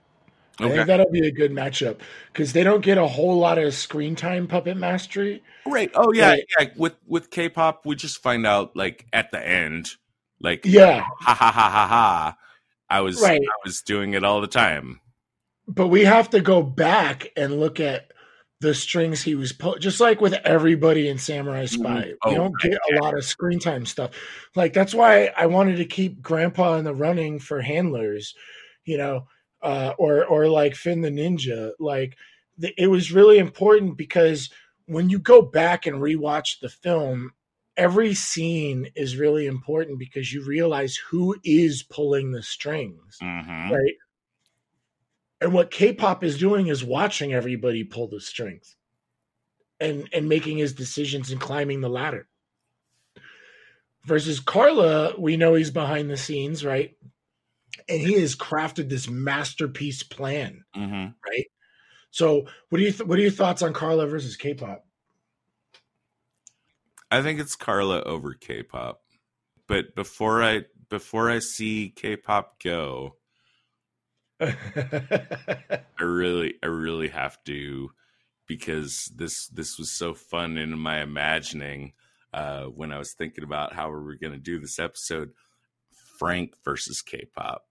[0.59, 1.97] I think that'll be a good matchup
[2.31, 5.41] because they don't get a whole lot of screen time puppet mastery.
[5.65, 5.89] Right.
[5.95, 6.67] Oh yeah, yeah.
[6.77, 9.89] With with K-pop, we just find out like at the end,
[10.39, 12.37] like yeah, ha ha ha ha ha.
[12.87, 13.41] I was right.
[13.41, 14.99] I was doing it all the time.
[15.67, 18.11] But we have to go back and look at
[18.59, 21.81] the strings he was po- just like with everybody in Samurai mm-hmm.
[21.81, 22.13] Spy.
[22.23, 24.11] Oh, we don't get a lot of screen time stuff.
[24.55, 28.33] Like that's why I wanted to keep Grandpa in the running for handlers.
[28.85, 29.27] You know,
[29.61, 31.71] uh, or or like Finn the Ninja.
[31.79, 32.17] Like
[32.57, 34.49] the, it was really important because
[34.85, 37.31] when you go back and rewatch the film,
[37.77, 43.73] every scene is really important because you realize who is pulling the strings, mm-hmm.
[43.73, 43.95] right?
[45.43, 48.75] And what K-pop is doing is watching everybody pull the strings
[49.79, 52.27] and and making his decisions and climbing the ladder.
[54.05, 56.95] Versus Karla, we know he's behind the scenes, right?
[57.87, 61.07] and he has crafted this masterpiece plan, mm-hmm.
[61.27, 61.45] right?
[62.11, 64.85] So, what do you th- what are your thoughts on Karla versus K-pop?
[67.09, 69.01] I think it's Karla over K-pop,
[69.67, 73.15] but before I before I see K-pop go,
[75.99, 77.91] I really I really have to
[78.47, 81.93] because this this was so fun in my imagining
[82.33, 85.31] uh, when I was thinking about how we were going to do this episode.
[86.19, 87.65] Frank versus K-pop.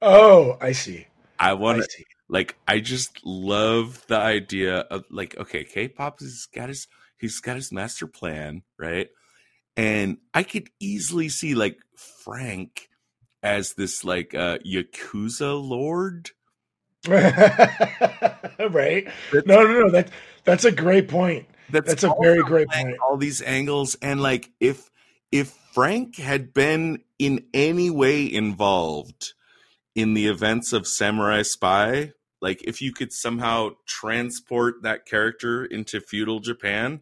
[0.00, 1.06] Oh, I see.
[1.38, 6.68] I want to like I just love the idea of like okay, K-pop has got
[6.68, 6.88] his
[7.18, 9.08] he's got his master plan, right?
[9.76, 12.88] And I could easily see like Frank
[13.42, 16.30] as this like uh yakuza lord.
[17.08, 19.08] right.
[19.32, 19.90] That's, no, no, no.
[19.90, 20.10] That
[20.44, 21.46] that's a great point.
[21.70, 22.96] That's, that's a very great point.
[23.00, 24.88] All these angles and like if
[25.32, 29.32] if Frank had been in any way involved
[29.94, 36.00] in the events of Samurai Spy, like if you could somehow transport that character into
[36.00, 37.00] feudal Japan,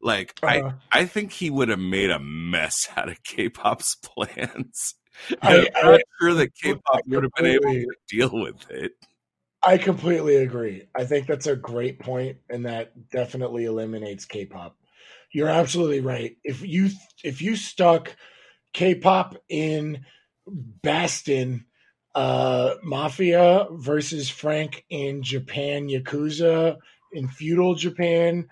[0.00, 0.76] like uh, I uh-huh.
[0.92, 4.94] I think he would have made a mess out of K-pop's plans.
[5.42, 8.92] I, am not sure that K-pop would have been able to deal with it.
[9.62, 10.88] I completely agree.
[10.94, 14.76] I think that's a great point, and that definitely eliminates K-pop.
[15.32, 16.36] You're absolutely right.
[16.44, 16.90] If you
[17.22, 18.16] if you stuck
[18.72, 20.04] K-pop in
[20.46, 21.66] Boston
[22.14, 26.76] uh, Mafia versus Frank in Japan Yakuza
[27.12, 28.48] in feudal Japan,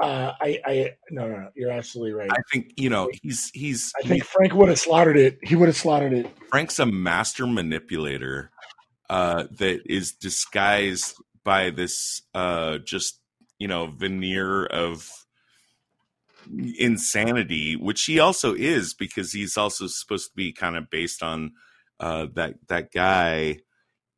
[0.00, 2.30] Uh, I, I, no, no, no, you're absolutely right.
[2.30, 5.38] I think you know he's he's I think Frank would have slaughtered it.
[5.42, 6.30] He would have slaughtered it.
[6.50, 8.50] Frank's a master manipulator
[9.10, 13.20] uh, that is disguised by this uh, just
[13.58, 15.10] you know veneer of
[16.78, 21.52] insanity, which he also is because he's also supposed to be kind of based on
[22.00, 23.58] uh, that that guy.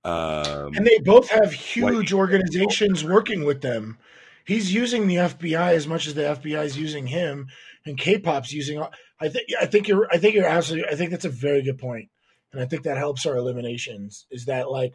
[0.04, 3.98] Um, And they both have huge organizations working with them.
[4.46, 7.48] He's using the FBI as much as the FBI is using him,
[7.84, 8.82] and K-pop's using.
[9.20, 9.48] I think.
[9.60, 10.08] I think you're.
[10.10, 10.88] I think you're absolutely.
[10.90, 12.08] I think that's a very good point,
[12.52, 14.26] and I think that helps our eliminations.
[14.30, 14.94] Is that like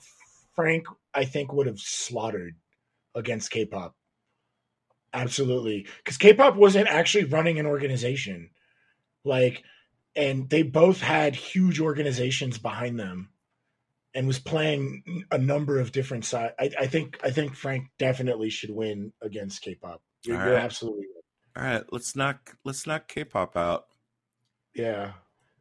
[0.55, 0.85] Frank?
[1.13, 2.55] I think would have slaughtered
[3.13, 3.95] against K-pop.
[5.13, 8.49] Absolutely, because K-pop wasn't actually running an organization,
[9.23, 9.63] like,
[10.15, 13.29] and they both had huge organizations behind them
[14.15, 16.53] and was playing a number of different sides.
[16.57, 20.01] I, I, think I think Frank definitely should win against K-pop.
[20.23, 21.05] You're, All you're absolutely
[21.55, 21.63] right.
[21.63, 23.85] all right, let's knock let's knock K-pop out.
[24.73, 25.11] yeah.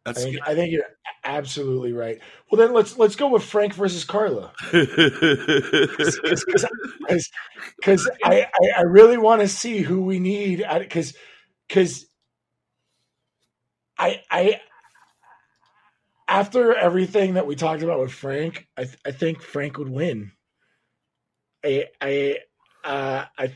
[0.06, 0.85] I think I think you're
[1.24, 2.18] absolutely right.
[2.51, 5.01] Well, then let's let's go with Frank versus Karla because
[8.22, 11.14] I, I I really want to see who we need because
[11.66, 12.05] because
[13.98, 14.60] I I
[16.35, 20.32] after everything that we talked about with Frank, I I think Frank would win.
[21.65, 22.39] I I
[22.85, 23.55] uh I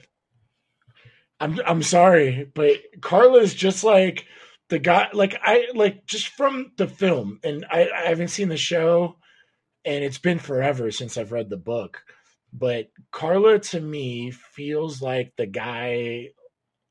[1.40, 4.26] I'm I'm sorry, but Karla's just like
[4.68, 8.56] the guy like I like just from the film and I, I haven't seen the
[8.56, 9.16] show
[9.84, 12.02] and it's been forever since I've read the book.
[12.52, 16.28] But Karla to me feels like the guy,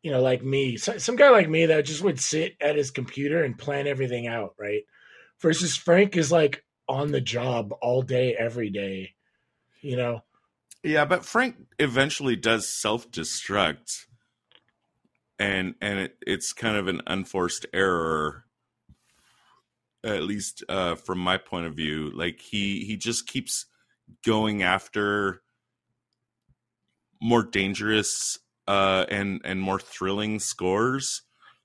[0.04, 3.44] you know, like me, some guy like me that just would sit at his computer
[3.44, 4.84] and plan everything out, right?
[5.42, 9.14] Versus Frank is like on the job all day, every day,
[9.82, 10.24] you know.
[10.84, 14.06] Yeah, but Frank eventually does self destruct,
[15.38, 18.46] and and it, it's kind of an unforced error,
[20.04, 22.12] at least uh, from my point of view.
[22.14, 23.66] Like he he just keeps
[24.26, 25.42] going after
[27.22, 31.24] more dangerous uh, and and more thrilling scores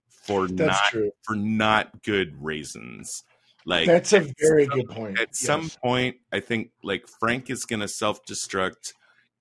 [0.08, 1.10] for That's not true.
[1.22, 3.24] for not good reasons.
[3.64, 5.20] Like That's a very some- good point.
[5.20, 8.92] at some point i think like frank is going to self-destruct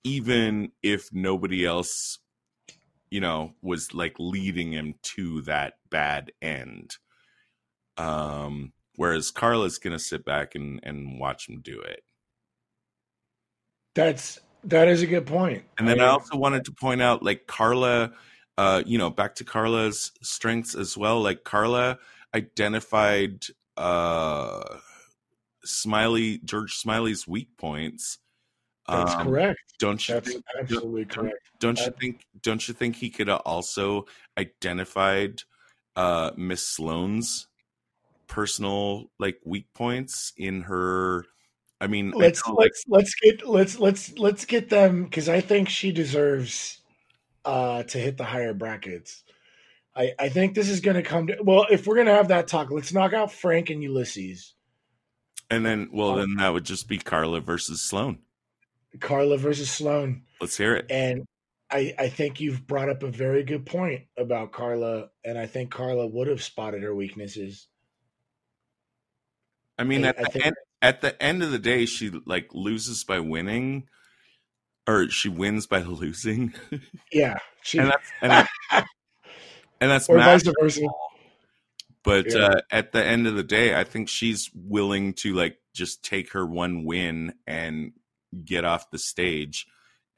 [0.04, 2.18] even if nobody else
[3.10, 6.96] you know was like leading him to that bad end
[7.98, 12.02] um whereas karla's going to sit back and and watch him do it
[13.94, 15.64] That's that is a good point.
[15.78, 18.12] and then i also wanted to point out like karla
[18.56, 21.98] uh you know back to karla's strengths as well like karla
[22.34, 23.44] identified
[23.76, 24.62] uh
[25.64, 28.18] smiley george smiley's weak points
[28.88, 29.60] that's Um, correct.
[29.78, 31.38] don't you That's think absolutely don't- correct.
[31.60, 35.42] don't you That- think don't you think he could have also identified
[35.96, 37.46] uh miss sloane's
[38.26, 41.24] personal like weak points in her
[41.80, 45.68] i mean let's know, let's let's get let's let's let's get them because I think
[45.68, 46.78] she deserves
[47.44, 49.22] uh to hit the higher brackets.
[49.96, 52.28] I I think this is going to come to well if we're going to have
[52.28, 54.54] that talk, let's knock out Frank and Ulysses,
[55.50, 58.18] and then well um, then that would just be karla versus sloane.
[59.00, 60.86] Karla versus Sloane, let's hear it.
[60.90, 61.24] And
[61.70, 65.70] I I think you've brought up a very good point about Karla, and I think
[65.70, 67.68] Karla would have spotted her weaknesses.
[69.78, 72.10] i mean I- at I the think- end at the end of the day she
[72.26, 73.88] like loses by winning
[74.86, 76.52] or she wins by losing.
[77.12, 78.48] Yeah, she and that's and, that,
[79.82, 80.86] and that's or vice versa.
[82.04, 82.46] But Yeah.
[82.46, 86.32] uh, at the end of the day, I think she's willing to like just take
[86.32, 87.92] her one win and
[88.44, 89.66] get off the stage,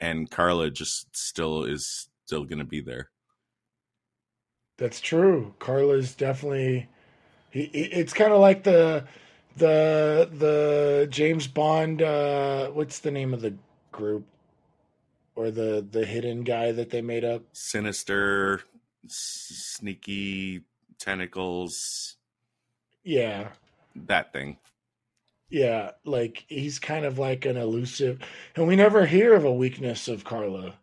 [0.01, 3.11] and Karla just still is still going to be there.
[4.77, 5.55] That's true.
[5.59, 6.89] Karla's definitely.
[7.51, 9.05] He, he- it's kind of like the
[9.57, 12.03] the the James Bond.
[12.03, 13.55] Uh, what's the name of the
[13.93, 14.27] group
[15.37, 17.43] or the the hidden guy that they made up?
[17.53, 18.63] Sinister,
[19.09, 20.63] sneaky
[20.99, 22.17] tentacles,
[23.05, 23.51] Yeah,
[23.95, 24.59] that thing.
[25.51, 25.93] yeah.
[26.05, 28.21] Like he's kind of like an elusive,
[28.57, 30.75] and we never hear of a weakness of Karla,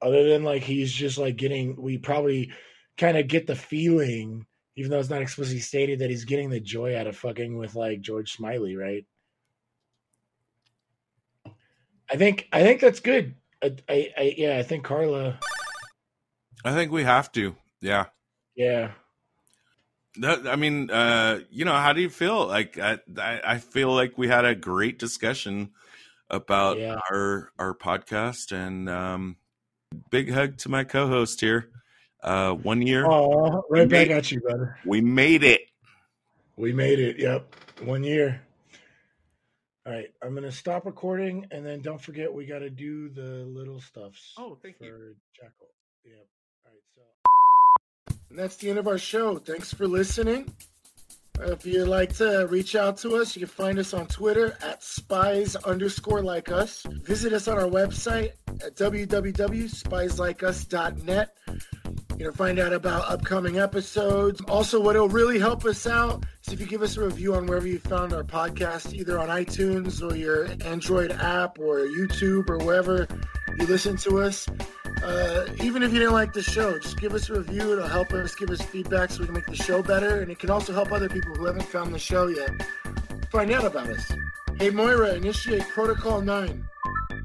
[0.00, 1.80] other than like he's just like getting.
[1.80, 2.52] We probably
[2.98, 4.46] kind of get the feeling,
[4.76, 7.74] even though it's not explicitly stated, that he's getting the joy out of fucking with
[7.74, 9.06] like George Smiley, right?
[12.10, 13.34] I think I think that's good.
[13.62, 15.38] I, I, I yeah, I think Karla.
[16.64, 17.56] I think we have to.
[17.80, 18.06] Yeah.
[18.54, 18.90] Yeah,
[20.18, 22.46] That, I mean, uh, you know, how do you feel?
[22.46, 25.70] Like, I, I, I feel like we had a great discussion
[26.28, 26.96] about Yeah.
[27.10, 29.36] our our podcast, and um,
[30.10, 31.70] big hug to my co-host here.
[32.22, 33.06] Uh, one year.
[33.06, 34.78] Oh, right back at you, brother.
[34.84, 35.62] We made it.
[36.56, 37.18] We made it.
[37.18, 38.42] Yep, one year.
[39.86, 43.44] All right, I'm gonna stop recording, and then don't forget we got to do the
[43.46, 44.34] little stuffs.
[44.38, 45.16] Oh, thank for you.
[45.34, 45.68] Jackal.
[46.04, 46.26] Yep.
[48.32, 49.36] And that's the end of our show.
[49.36, 50.50] Thanks for listening.
[51.38, 54.82] If you'd like to reach out to us, you can find us on Twitter at
[54.82, 56.82] spies underscore like us.
[57.02, 61.36] Visit us on our website at www.spieslikeus.net.
[62.18, 64.40] You know, find out about upcoming episodes.
[64.48, 67.46] Also, what will really help us out is if you give us a review on
[67.46, 72.58] wherever you found our podcast, either on iTunes or your Android app or YouTube or
[72.58, 73.08] wherever
[73.58, 74.48] you listen to us.
[75.02, 77.72] Uh, even if you didn't like the show, just give us a review.
[77.72, 80.20] It'll help us give us feedback so we can make the show better.
[80.20, 82.50] And it can also help other people who haven't found the show yet
[83.32, 84.12] find out about us.
[84.58, 86.68] Hey, Moira, initiate Protocol 9.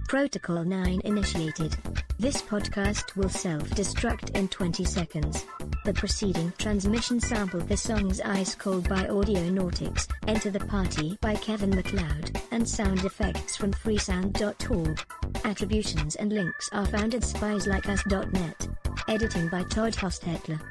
[0.08, 1.76] Protocol 9 initiated.
[2.18, 5.46] This podcast will self-destruct in 20 seconds.
[5.84, 11.72] The preceding transmission sampled the songs Ice Cold by Audionautix, Enter the Party by Kevin
[11.72, 15.06] MacLeod, and sound effects from freesound.org.
[15.44, 18.68] Attributions and links are found at spieslikeus.net.
[19.10, 20.62] Editing by Todd Hostetler.